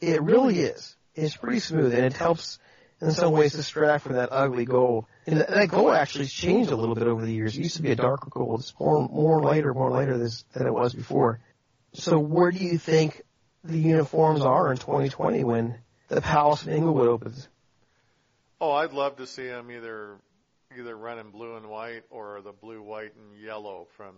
It 0.00 0.22
really 0.22 0.60
is. 0.60 0.96
It's 1.14 1.36
pretty 1.36 1.60
smooth, 1.60 1.94
and 1.94 2.04
it 2.04 2.12
helps 2.12 2.58
in 3.00 3.10
some 3.12 3.32
ways 3.32 3.52
distract 3.52 4.04
from 4.04 4.14
that 4.14 4.30
ugly 4.32 4.64
gold. 4.64 5.06
And 5.26 5.40
that 5.40 5.68
gold 5.68 5.94
actually 5.94 6.24
has 6.24 6.32
changed 6.32 6.70
a 6.70 6.76
little 6.76 6.94
bit 6.94 7.06
over 7.06 7.24
the 7.24 7.32
years. 7.32 7.56
It 7.56 7.62
used 7.62 7.76
to 7.76 7.82
be 7.82 7.92
a 7.92 7.96
darker 7.96 8.28
gold. 8.30 8.60
It's 8.60 8.74
more, 8.78 9.08
more 9.08 9.42
lighter, 9.42 9.74
more 9.74 9.90
lighter 9.90 10.18
this, 10.18 10.44
than 10.52 10.66
it 10.66 10.72
was 10.72 10.94
before. 10.94 11.40
So 11.92 12.18
where 12.18 12.50
do 12.50 12.58
you 12.58 12.78
think 12.78 13.22
the 13.64 13.78
uniforms 13.78 14.42
are 14.42 14.70
in 14.70 14.78
2020 14.78 15.44
when 15.44 15.78
the 16.08 16.20
Palace 16.20 16.66
in 16.66 16.72
Inglewood 16.72 17.08
opens? 17.08 17.48
Oh, 18.60 18.72
I'd 18.72 18.92
love 18.92 19.16
to 19.16 19.26
see 19.26 19.46
them 19.46 19.70
either 19.70 20.16
either 20.76 20.96
running 20.96 21.30
blue 21.30 21.56
and 21.56 21.68
white 21.68 22.02
or 22.10 22.40
the 22.42 22.52
blue, 22.52 22.82
white, 22.82 23.14
and 23.14 23.40
yellow 23.40 23.86
from 23.96 24.14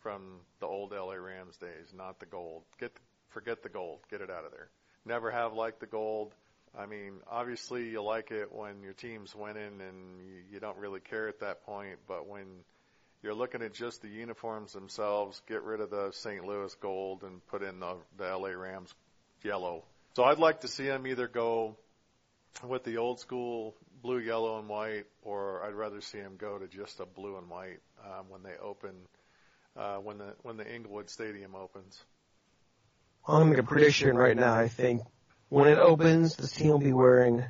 from 0.00 0.40
the 0.60 0.66
old 0.66 0.92
LA 0.92 1.14
Rams 1.14 1.56
days, 1.56 1.92
not 1.94 2.20
the 2.20 2.26
gold. 2.26 2.62
Get 2.78 2.92
forget 3.30 3.62
the 3.62 3.68
gold. 3.68 4.00
Get 4.10 4.20
it 4.20 4.30
out 4.30 4.44
of 4.44 4.52
there. 4.52 4.68
Never 5.04 5.30
have 5.30 5.54
liked 5.54 5.80
the 5.80 5.86
gold. 5.86 6.34
I 6.76 6.86
mean, 6.86 7.20
obviously 7.30 7.88
you 7.88 8.02
like 8.02 8.30
it 8.30 8.52
when 8.52 8.82
your 8.82 8.92
team's 8.92 9.34
winning 9.34 9.80
and 9.80 10.20
you, 10.26 10.42
you 10.52 10.60
don't 10.60 10.78
really 10.78 11.00
care 11.00 11.28
at 11.28 11.40
that 11.40 11.64
point, 11.64 11.98
but 12.06 12.26
when 12.26 12.46
you're 13.22 13.34
looking 13.34 13.62
at 13.62 13.74
just 13.74 14.02
the 14.02 14.08
uniforms 14.08 14.72
themselves, 14.72 15.42
get 15.48 15.62
rid 15.62 15.80
of 15.80 15.90
the 15.90 16.10
St. 16.12 16.44
Louis 16.44 16.74
gold 16.76 17.22
and 17.24 17.44
put 17.46 17.62
in 17.62 17.80
the, 17.80 17.96
the 18.16 18.24
LA 18.24 18.50
Rams 18.50 18.94
yellow. 19.42 19.84
So 20.14 20.24
I'd 20.24 20.38
like 20.38 20.60
to 20.60 20.68
see 20.68 20.86
them 20.86 21.06
either 21.06 21.28
go 21.28 21.76
with 22.66 22.84
the 22.84 22.96
old 22.96 23.20
school 23.20 23.74
blue, 24.02 24.18
yellow, 24.18 24.58
and 24.58 24.68
white, 24.68 25.06
or 25.22 25.64
I'd 25.64 25.74
rather 25.74 26.00
see 26.00 26.20
them 26.20 26.36
go 26.38 26.58
to 26.58 26.66
just 26.66 27.00
a 27.00 27.06
blue 27.06 27.36
and 27.36 27.48
white 27.48 27.80
um, 28.04 28.26
when 28.28 28.42
they 28.42 28.54
open, 28.62 28.90
uh, 29.76 29.96
when 29.96 30.18
the 30.18 30.34
when 30.42 30.56
the 30.56 30.74
Inglewood 30.74 31.10
Stadium 31.10 31.54
opens. 31.54 32.00
I'm 33.26 33.50
gonna 33.50 33.60
a 33.60 33.62
prediction 33.62 34.16
right 34.16 34.36
now. 34.36 34.54
I 34.54 34.68
think 34.68 35.02
when 35.48 35.68
it 35.68 35.78
opens, 35.78 36.36
this 36.36 36.52
team 36.52 36.68
will 36.68 36.78
be 36.78 36.92
wearing 36.92 37.44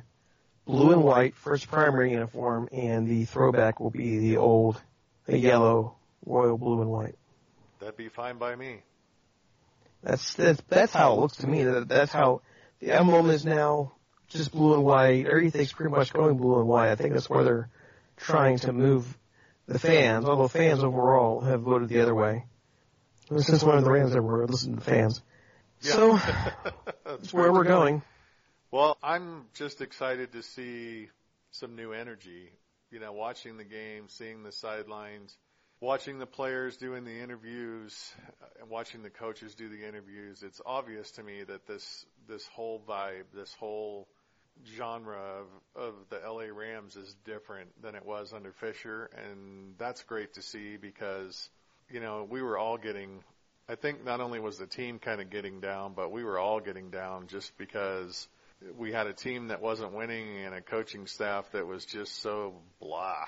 blue 0.65 0.91
and 0.91 1.03
white 1.03 1.35
first 1.35 1.67
primary 1.69 2.11
uniform, 2.11 2.69
and 2.71 3.07
the 3.07 3.25
throwback 3.25 3.79
will 3.79 3.89
be 3.89 4.19
the 4.19 4.37
old, 4.37 4.81
the 5.25 5.37
yellow, 5.37 5.95
royal 6.25 6.57
blue 6.57 6.81
and 6.81 6.89
white. 6.89 7.15
That'd 7.79 7.97
be 7.97 8.09
fine 8.09 8.37
by 8.37 8.55
me. 8.55 8.81
That's 10.03 10.33
that's 10.35 10.61
that's 10.69 10.93
how 10.93 11.13
it 11.13 11.19
looks 11.19 11.37
to 11.37 11.47
me. 11.47 11.63
That, 11.63 11.89
that's 11.89 12.11
how 12.11 12.41
the 12.79 12.91
emblem 12.91 13.29
is 13.29 13.45
now 13.45 13.93
just 14.29 14.51
blue 14.51 14.75
and 14.75 14.83
white. 14.83 15.25
Everything's 15.25 15.73
pretty 15.73 15.91
much 15.91 16.13
going 16.13 16.37
blue 16.37 16.59
and 16.59 16.67
white. 16.67 16.91
I 16.91 16.95
think 16.95 17.13
that's 17.13 17.29
where 17.29 17.43
they're 17.43 17.69
trying 18.15 18.59
to 18.59 18.71
move 18.71 19.17
the 19.67 19.79
fans, 19.79 20.25
although 20.25 20.47
fans 20.47 20.83
overall 20.83 21.41
have 21.41 21.61
voted 21.61 21.89
the 21.89 22.01
other 22.01 22.15
way. 22.15 22.45
Since 23.37 23.63
one 23.63 23.77
of 23.77 23.83
the 23.83 23.91
Rams 23.91 24.15
ever 24.15 24.47
listened 24.47 24.77
to 24.77 24.83
fans. 24.83 25.21
Yeah. 25.81 25.91
So 25.93 26.17
that's 27.05 27.33
where 27.33 27.51
we're 27.51 27.63
going. 27.63 28.01
Well, 28.71 28.97
I'm 29.01 29.45
just 29.55 29.81
excited 29.81 30.33
to 30.33 30.43
see 30.43 31.09
some 31.51 31.75
new 31.75 31.91
energy. 31.91 32.51
You 32.91 32.99
know, 32.99 33.13
watching 33.13 33.57
the 33.57 33.63
game, 33.63 34.05
seeing 34.07 34.43
the 34.43 34.51
sidelines, 34.51 35.35
watching 35.79 36.19
the 36.19 36.25
players 36.25 36.77
doing 36.77 37.05
the 37.05 37.19
interviews, 37.19 38.11
uh, 38.41 38.45
and 38.61 38.69
watching 38.69 39.03
the 39.03 39.09
coaches 39.09 39.55
do 39.55 39.69
the 39.69 39.87
interviews. 39.87 40.43
It's 40.43 40.61
obvious 40.65 41.11
to 41.11 41.23
me 41.23 41.43
that 41.43 41.67
this 41.67 42.05
this 42.27 42.45
whole 42.47 42.81
vibe, 42.87 43.25
this 43.33 43.53
whole 43.59 44.07
genre 44.75 45.43
of, 45.75 45.83
of 45.83 45.93
the 46.09 46.19
LA 46.27 46.53
Rams 46.53 46.95
is 46.95 47.15
different 47.25 47.69
than 47.81 47.95
it 47.95 48.05
was 48.05 48.33
under 48.33 48.51
Fisher, 48.51 49.09
and 49.25 49.75
that's 49.77 50.03
great 50.03 50.33
to 50.33 50.41
see 50.41 50.77
because 50.77 51.49
you 51.89 51.99
know 51.99 52.27
we 52.29 52.41
were 52.41 52.57
all 52.57 52.77
getting. 52.77 53.23
I 53.69 53.75
think 53.75 54.03
not 54.03 54.19
only 54.19 54.39
was 54.39 54.57
the 54.57 54.65
team 54.65 54.97
kind 54.97 55.21
of 55.21 55.29
getting 55.29 55.59
down, 55.59 55.93
but 55.93 56.11
we 56.11 56.23
were 56.23 56.39
all 56.39 56.59
getting 56.59 56.89
down 56.89 57.27
just 57.27 57.55
because 57.55 58.27
we 58.79 58.91
had 58.91 59.05
a 59.05 59.13
team 59.13 59.49
that 59.49 59.61
wasn't 59.61 59.93
winning 59.93 60.43
and 60.43 60.55
a 60.55 60.61
coaching 60.61 61.05
staff 61.05 61.51
that 61.51 61.67
was 61.67 61.85
just 61.85 62.19
so 62.19 62.55
blah. 62.81 63.25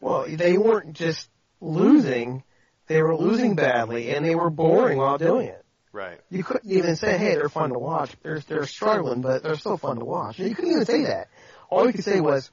Well, 0.00 0.26
they 0.28 0.56
weren't 0.56 0.92
just 0.92 1.28
losing; 1.60 2.44
they 2.86 3.02
were 3.02 3.16
losing 3.16 3.56
badly, 3.56 4.14
and 4.14 4.24
they 4.24 4.36
were 4.36 4.50
boring 4.50 4.98
while 4.98 5.18
doing 5.18 5.48
it. 5.48 5.64
Right. 5.92 6.20
You 6.30 6.44
couldn't 6.44 6.70
even 6.70 6.94
say, 6.94 7.18
"Hey, 7.18 7.34
they're 7.34 7.48
fun 7.48 7.70
to 7.72 7.78
watch." 7.78 8.14
They're 8.22 8.38
they're 8.38 8.66
struggling, 8.66 9.20
but 9.20 9.42
they're 9.42 9.56
still 9.56 9.76
fun 9.76 9.98
to 9.98 10.04
watch. 10.04 10.38
You 10.38 10.54
couldn't 10.54 10.70
even 10.70 10.86
say 10.86 11.06
that. 11.06 11.28
All 11.68 11.84
you 11.86 11.92
could 11.92 12.04
say 12.04 12.20
was, 12.20 12.52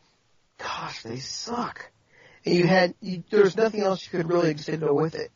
"Gosh, 0.58 1.04
they 1.04 1.20
suck." 1.20 1.92
And 2.44 2.56
you 2.56 2.66
had 2.66 2.96
you, 3.02 3.24
there's 3.30 3.56
nothing 3.56 3.82
else 3.82 4.04
you 4.04 4.18
could 4.18 4.30
really 4.30 4.56
just 4.56 4.80
go 4.80 4.94
with 4.96 5.14
it. 5.14 5.32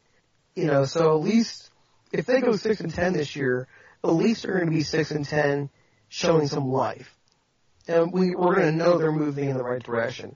You 0.56 0.66
know, 0.66 0.86
so 0.86 1.16
at 1.18 1.24
least 1.24 1.70
if 2.12 2.26
they 2.26 2.42
go 2.42 2.56
six 2.56 2.82
and 2.82 2.94
ten 2.94 3.14
this 3.14 3.36
year, 3.36 3.68
at 4.04 4.12
least 4.12 4.44
they're 4.44 4.56
going 4.56 4.66
to 4.66 4.72
be 4.72 4.84
six 4.84 5.12
and 5.12 5.26
ten, 5.26 5.70
showing 6.10 6.48
some 6.48 6.68
life, 6.68 7.16
and 7.88 8.12
we 8.12 8.36
we're 8.36 8.56
going 8.56 8.72
to 8.72 8.78
know 8.78 8.98
they're 8.98 9.12
moving 9.12 9.50
in 9.50 9.58
the 9.58 9.64
right 9.64 9.82
direction. 9.82 10.36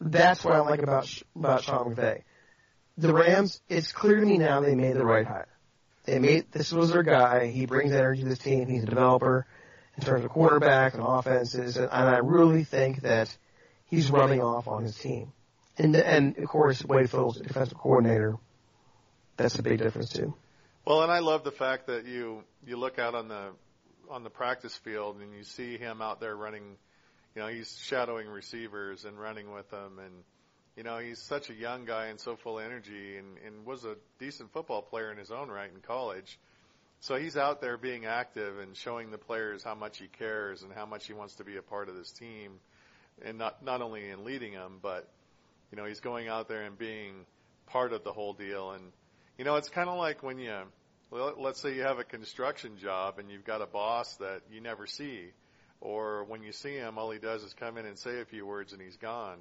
That's 0.00 0.44
what 0.44 0.54
I 0.54 0.60
like 0.60 0.82
about 0.82 1.10
about 1.34 1.64
Sean 1.64 1.94
McVay. 1.94 2.22
The 2.98 3.12
Rams, 3.12 3.60
it's 3.68 3.92
clear 3.92 4.20
to 4.20 4.26
me 4.26 4.38
now 4.38 4.60
they 4.60 4.74
made 4.74 4.94
the 4.96 5.04
right 5.04 5.26
hire. 5.26 5.48
They 6.04 6.18
made 6.18 6.52
this 6.52 6.72
was 6.72 6.92
their 6.92 7.02
guy. 7.02 7.46
He 7.46 7.66
brings 7.66 7.92
energy 7.92 8.22
to 8.22 8.28
this 8.28 8.38
team. 8.38 8.68
He's 8.68 8.84
a 8.84 8.86
developer, 8.86 9.46
in 9.96 10.04
terms 10.04 10.24
of 10.24 10.30
quarterback 10.30 10.94
and 10.94 11.02
offenses, 11.04 11.76
and, 11.76 11.88
and 11.90 12.08
I 12.08 12.18
really 12.18 12.64
think 12.64 13.02
that 13.02 13.36
he's 13.86 14.10
rubbing 14.10 14.40
off 14.42 14.68
on 14.68 14.84
his 14.84 14.96
team. 14.96 15.32
And 15.78 15.96
and 15.96 16.38
of 16.38 16.48
course 16.48 16.84
Wade 16.84 17.10
Phillips, 17.10 17.40
defensive 17.40 17.78
coordinator, 17.78 18.36
that's 19.36 19.58
a 19.58 19.62
big 19.62 19.78
difference 19.78 20.10
too. 20.10 20.34
Well, 20.86 21.02
and 21.02 21.10
I 21.10 21.18
love 21.18 21.44
the 21.44 21.52
fact 21.52 21.88
that 21.88 22.06
you 22.06 22.44
you 22.64 22.76
look 22.76 22.98
out 22.98 23.14
on 23.14 23.28
the 23.28 23.50
on 24.08 24.22
the 24.22 24.30
practice 24.30 24.76
field 24.76 25.18
and 25.20 25.34
you 25.34 25.42
see 25.42 25.78
him 25.78 26.00
out 26.00 26.20
there 26.20 26.36
running. 26.36 26.76
You 27.34 27.42
know, 27.42 27.48
he's 27.48 27.78
shadowing 27.82 28.28
receivers 28.28 29.04
and 29.04 29.18
running 29.18 29.52
with 29.52 29.70
them, 29.70 29.98
and 29.98 30.14
you 30.76 30.84
know 30.84 30.98
he's 30.98 31.20
such 31.20 31.50
a 31.50 31.54
young 31.54 31.84
guy 31.84 32.06
and 32.06 32.18
so 32.18 32.36
full 32.36 32.58
of 32.58 32.64
energy, 32.64 33.16
and 33.16 33.36
and 33.44 33.66
was 33.66 33.84
a 33.84 33.96
decent 34.18 34.52
football 34.52 34.82
player 34.82 35.10
in 35.10 35.18
his 35.18 35.30
own 35.30 35.48
right 35.48 35.70
in 35.72 35.80
college. 35.80 36.38
So 37.00 37.16
he's 37.16 37.36
out 37.36 37.60
there 37.60 37.76
being 37.76 38.06
active 38.06 38.58
and 38.58 38.74
showing 38.74 39.10
the 39.10 39.18
players 39.18 39.62
how 39.62 39.74
much 39.74 39.98
he 39.98 40.06
cares 40.06 40.62
and 40.62 40.72
how 40.72 40.86
much 40.86 41.06
he 41.06 41.12
wants 41.12 41.34
to 41.36 41.44
be 41.44 41.56
a 41.56 41.62
part 41.62 41.88
of 41.88 41.94
this 41.94 42.10
team, 42.10 42.52
and 43.22 43.38
not 43.38 43.62
not 43.62 43.82
only 43.82 44.08
in 44.08 44.24
leading 44.24 44.52
them, 44.52 44.78
but 44.80 45.08
you 45.70 45.76
know 45.76 45.84
he's 45.84 46.00
going 46.00 46.28
out 46.28 46.48
there 46.48 46.62
and 46.62 46.78
being 46.78 47.26
part 47.66 47.92
of 47.92 48.04
the 48.04 48.12
whole 48.12 48.32
deal. 48.32 48.70
And 48.70 48.92
you 49.38 49.44
know 49.44 49.56
it's 49.56 49.68
kind 49.68 49.88
of 49.88 49.98
like 49.98 50.22
when 50.22 50.38
you 50.38 50.52
let's 51.10 51.60
say 51.60 51.74
you 51.74 51.82
have 51.82 51.98
a 51.98 52.04
construction 52.04 52.76
job 52.78 53.18
and 53.18 53.30
you've 53.30 53.44
got 53.44 53.62
a 53.62 53.66
boss 53.66 54.16
that 54.16 54.42
you 54.50 54.60
never 54.60 54.86
see, 54.86 55.30
or 55.80 56.24
when 56.24 56.42
you 56.42 56.52
see 56.52 56.74
him, 56.74 56.98
all 56.98 57.10
he 57.10 57.18
does 57.18 57.42
is 57.42 57.54
come 57.54 57.78
in 57.78 57.86
and 57.86 57.98
say 57.98 58.20
a 58.20 58.24
few 58.24 58.44
words 58.46 58.72
and 58.72 58.82
he's 58.82 58.96
gone. 58.96 59.38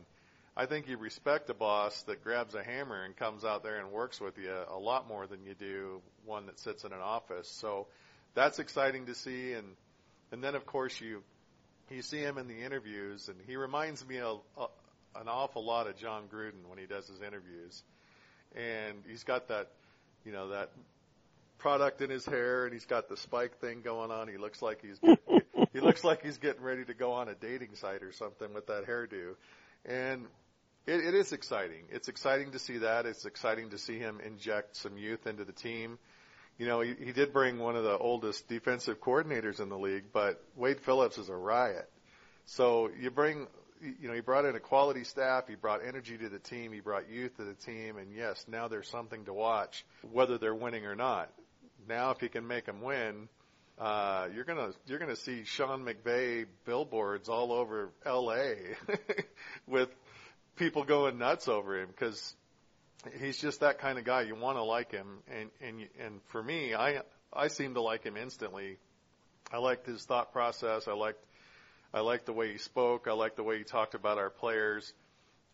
I 0.58 0.68
think 0.68 0.88
you 0.88 0.98
respect 0.98 1.50
a 1.50 1.54
boss 1.54 2.04
that 2.04 2.24
grabs 2.24 2.56
a 2.56 2.64
hammer 2.64 3.04
and 3.04 3.16
comes 3.18 3.44
out 3.44 3.64
there 3.64 3.78
and 3.78 3.92
works 3.92 4.22
with 4.22 4.38
you 4.38 4.54
a 4.70 4.78
lot 4.78 5.08
more 5.08 5.28
than 5.28 5.44
you 5.44 5.54
do 5.54 6.02
one 6.26 6.46
that 6.46 6.60
sits 6.60 6.86
in 6.86 6.94
an 6.94 7.02
office. 7.02 7.50
So 7.50 7.88
that's 8.36 8.60
exciting 8.60 9.08
to 9.08 9.16
see. 9.16 9.54
And 9.54 9.68
and 10.32 10.44
then 10.44 10.56
of 10.56 10.66
course 10.66 11.00
you 11.02 11.24
you 11.90 12.02
see 12.02 12.20
him 12.20 12.38
in 12.38 12.48
the 12.48 12.64
interviews, 12.64 13.30
and 13.30 13.38
he 13.46 13.56
reminds 13.58 14.06
me 14.08 14.20
of, 14.20 14.42
uh, 14.58 14.68
an 15.16 15.28
awful 15.28 15.64
lot 15.64 15.88
of 15.88 15.98
Jon 15.98 16.24
Gruden 16.34 16.68
when 16.68 16.78
he 16.78 16.86
does 16.86 17.08
his 17.08 17.22
interviews. 17.22 17.84
And 18.56 18.98
he's 19.08 19.24
got 19.24 19.50
that, 19.50 19.72
you 20.26 20.32
know, 20.32 20.50
that 20.50 20.72
product 21.58 22.02
in 22.02 22.10
his 22.10 22.26
hair, 22.26 22.66
and 22.66 22.74
he's 22.74 22.86
got 22.86 23.10
the 23.10 23.18
spike 23.18 23.60
thing 23.60 23.82
going 23.82 24.12
on. 24.12 24.28
He 24.28 24.38
looks 24.38 24.62
like 24.62 24.82
he's 24.82 25.00
he 25.74 25.80
looks 25.80 26.04
like 26.04 26.24
he's 26.24 26.38
getting 26.38 26.62
ready 26.62 26.86
to 26.86 26.94
go 26.94 27.14
on 27.14 27.30
a 27.30 27.36
dating 27.36 27.76
site 27.76 28.04
or 28.04 28.12
something 28.12 28.54
with 28.54 28.68
that 28.68 28.86
hairdo, 28.86 29.36
and 29.86 30.26
it, 30.86 31.06
it 31.06 31.14
is 31.16 31.34
exciting. 31.34 31.86
It's 31.90 32.08
exciting 32.08 32.52
to 32.52 32.60
see 32.60 32.80
that. 32.80 33.06
It's 33.06 33.26
exciting 33.26 33.72
to 33.72 33.78
see 33.78 33.98
him 33.98 34.20
inject 34.24 34.76
some 34.76 34.98
youth 34.98 35.26
into 35.28 35.46
the 35.46 35.54
team. 35.54 35.98
You 36.58 36.68
know, 36.68 36.82
he, 36.82 36.94
he 36.94 37.12
did 37.12 37.34
bring 37.34 37.60
one 37.60 37.76
of 37.76 37.84
the 37.84 37.98
oldest 37.98 38.48
defensive 38.48 39.02
coordinators 39.02 39.60
in 39.60 39.70
the 39.70 39.78
league, 39.78 40.06
but 40.14 40.42
Wade 40.56 40.80
Phillips 40.80 41.18
is 41.18 41.30
a 41.30 41.36
riot. 41.36 41.90
So 42.46 42.90
you 43.00 43.12
bring, 43.12 43.48
you 44.00 44.08
know, 44.08 44.13
he 44.13 44.21
brought 44.21 44.45
in 44.45 44.56
a 44.56 44.60
quality 44.60 45.04
staff. 45.04 45.48
He 45.48 45.56
brought 45.56 45.86
energy 45.86 46.17
to 46.17 46.30
the 46.30 46.39
team. 46.39 46.71
He 46.71 46.80
brought 46.80 47.10
youth 47.10 47.38
to 47.38 47.43
the 47.43 47.54
team. 47.54 47.98
And 47.98 48.13
yes, 48.13 48.45
now 48.48 48.67
there's 48.67 48.89
something 48.89 49.26
to 49.26 49.34
watch, 49.34 49.86
whether 50.12 50.38
they're 50.38 50.56
winning 50.56 50.86
or 50.86 50.95
not 50.95 51.30
now 51.88 52.12
if 52.12 52.19
he 52.19 52.30
can 52.30 52.48
make 52.48 52.65
them 52.65 52.82
win, 52.82 53.28
uh, 53.80 54.28
you're 54.34 54.45
gonna 54.45 54.71
you're 54.88 55.00
gonna 55.00 55.15
see 55.15 55.43
Sean 55.43 55.86
McVay 55.86 56.45
billboards 56.65 57.30
all 57.30 57.52
over 57.52 57.89
L.A. 58.06 58.58
with 59.67 59.89
people 60.56 60.84
going 60.84 61.17
nuts 61.17 61.48
over 61.48 61.80
him 61.80 61.88
because 61.88 62.36
he's 63.19 63.38
just 63.38 63.60
that 63.60 63.80
kind 63.80 64.00
of 64.00 64.06
guy. 64.06 64.21
You 64.21 64.36
want 64.36 64.58
to 64.58 64.63
like 64.63 64.91
him, 64.91 65.19
and 65.28 65.50
and 65.62 65.88
and 66.00 66.21
for 66.28 66.41
me, 66.41 66.74
I 66.74 67.02
I 67.34 67.50
seem 67.50 67.74
to 67.74 67.82
like 67.82 68.04
him 68.04 68.15
instantly. 68.15 68.78
I 69.52 69.58
liked 69.58 69.86
his 69.86 70.04
thought 70.06 70.32
process. 70.32 70.88
I 70.88 70.93
liked 70.93 71.24
I 71.96 72.02
like 72.02 72.26
the 72.26 72.34
way 72.34 72.52
he 72.52 72.58
spoke. 72.58 73.08
I 73.08 73.14
like 73.14 73.38
the 73.38 73.44
way 73.44 73.58
he 73.58 73.64
talked 73.64 73.96
about 73.96 74.18
our 74.18 74.30
players. 74.30 74.92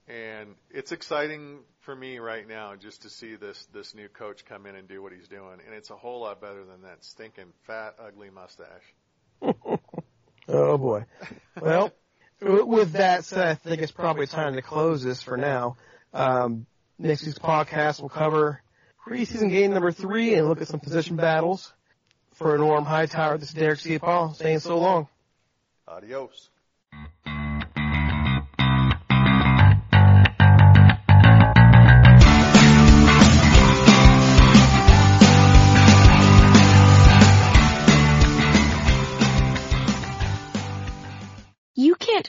And 0.07 0.55
it's 0.71 0.91
exciting 0.91 1.59
for 1.81 1.95
me 1.95 2.17
right 2.17 2.47
now 2.47 2.73
just 2.75 3.03
to 3.03 3.11
see 3.11 3.35
this 3.35 3.67
this 3.71 3.93
new 3.93 4.07
coach 4.09 4.43
come 4.45 4.65
in 4.65 4.75
and 4.75 4.87
do 4.87 5.03
what 5.03 5.13
he's 5.13 5.27
doing, 5.27 5.59
and 5.63 5.75
it's 5.75 5.91
a 5.91 5.95
whole 5.95 6.21
lot 6.21 6.41
better 6.41 6.65
than 6.65 6.81
that 6.81 7.05
stinking 7.05 7.53
fat 7.67 7.95
ugly 8.03 8.31
mustache. 8.31 8.95
oh 10.47 10.77
boy. 10.79 11.05
Well, 11.61 11.93
with 12.41 12.93
that 12.93 13.23
said, 13.23 13.47
I 13.47 13.53
think 13.53 13.83
it's 13.83 13.91
probably 13.91 14.25
time 14.25 14.55
to 14.55 14.63
close 14.63 15.03
this 15.03 15.21
for 15.21 15.37
now. 15.37 15.77
Um, 16.11 16.65
next 16.97 17.23
week's 17.23 17.37
podcast 17.37 18.01
will 18.01 18.09
cover 18.09 18.63
preseason 19.05 19.51
game 19.51 19.73
number 19.73 19.91
three 19.91 20.33
and 20.33 20.47
look 20.49 20.59
at 20.61 20.67
some 20.67 20.79
position 20.79 21.17
battles. 21.17 21.71
For 22.33 22.57
Norm 22.57 22.85
Hightower, 22.85 23.37
this 23.37 23.49
is 23.49 23.53
Derek 23.53 23.77
Ciapala 23.77 24.35
saying 24.35 24.59
so 24.59 24.79
long. 24.79 25.07
Adios. 25.91 26.51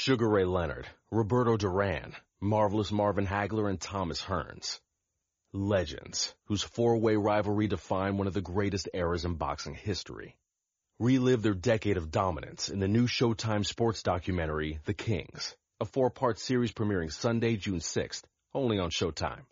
Sugar 0.00 0.28
Ray 0.28 0.44
Leonard, 0.44 0.86
Roberto 1.10 1.56
Duran, 1.56 2.14
Marvelous 2.40 2.92
Marvin 2.92 3.26
Hagler, 3.26 3.68
and 3.68 3.80
Thomas 3.80 4.22
Hearns. 4.22 4.78
Legends, 5.52 6.32
whose 6.44 6.62
four-way 6.62 7.16
rivalry 7.16 7.66
defined 7.66 8.16
one 8.16 8.28
of 8.28 8.32
the 8.32 8.40
greatest 8.40 8.88
eras 8.94 9.24
in 9.24 9.34
boxing 9.34 9.74
history. 9.74 10.36
Relive 11.00 11.42
their 11.42 11.52
decade 11.52 11.96
of 11.96 12.12
dominance 12.12 12.68
in 12.68 12.78
the 12.78 12.86
new 12.86 13.08
Showtime 13.08 13.66
sports 13.66 14.04
documentary, 14.04 14.78
The 14.84 14.94
Kings, 14.94 15.56
a 15.80 15.84
four-part 15.84 16.38
series 16.38 16.70
premiering 16.70 17.12
Sunday, 17.12 17.56
June 17.56 17.80
6th, 17.80 18.22
only 18.54 18.78
on 18.78 18.90
Showtime. 18.90 19.46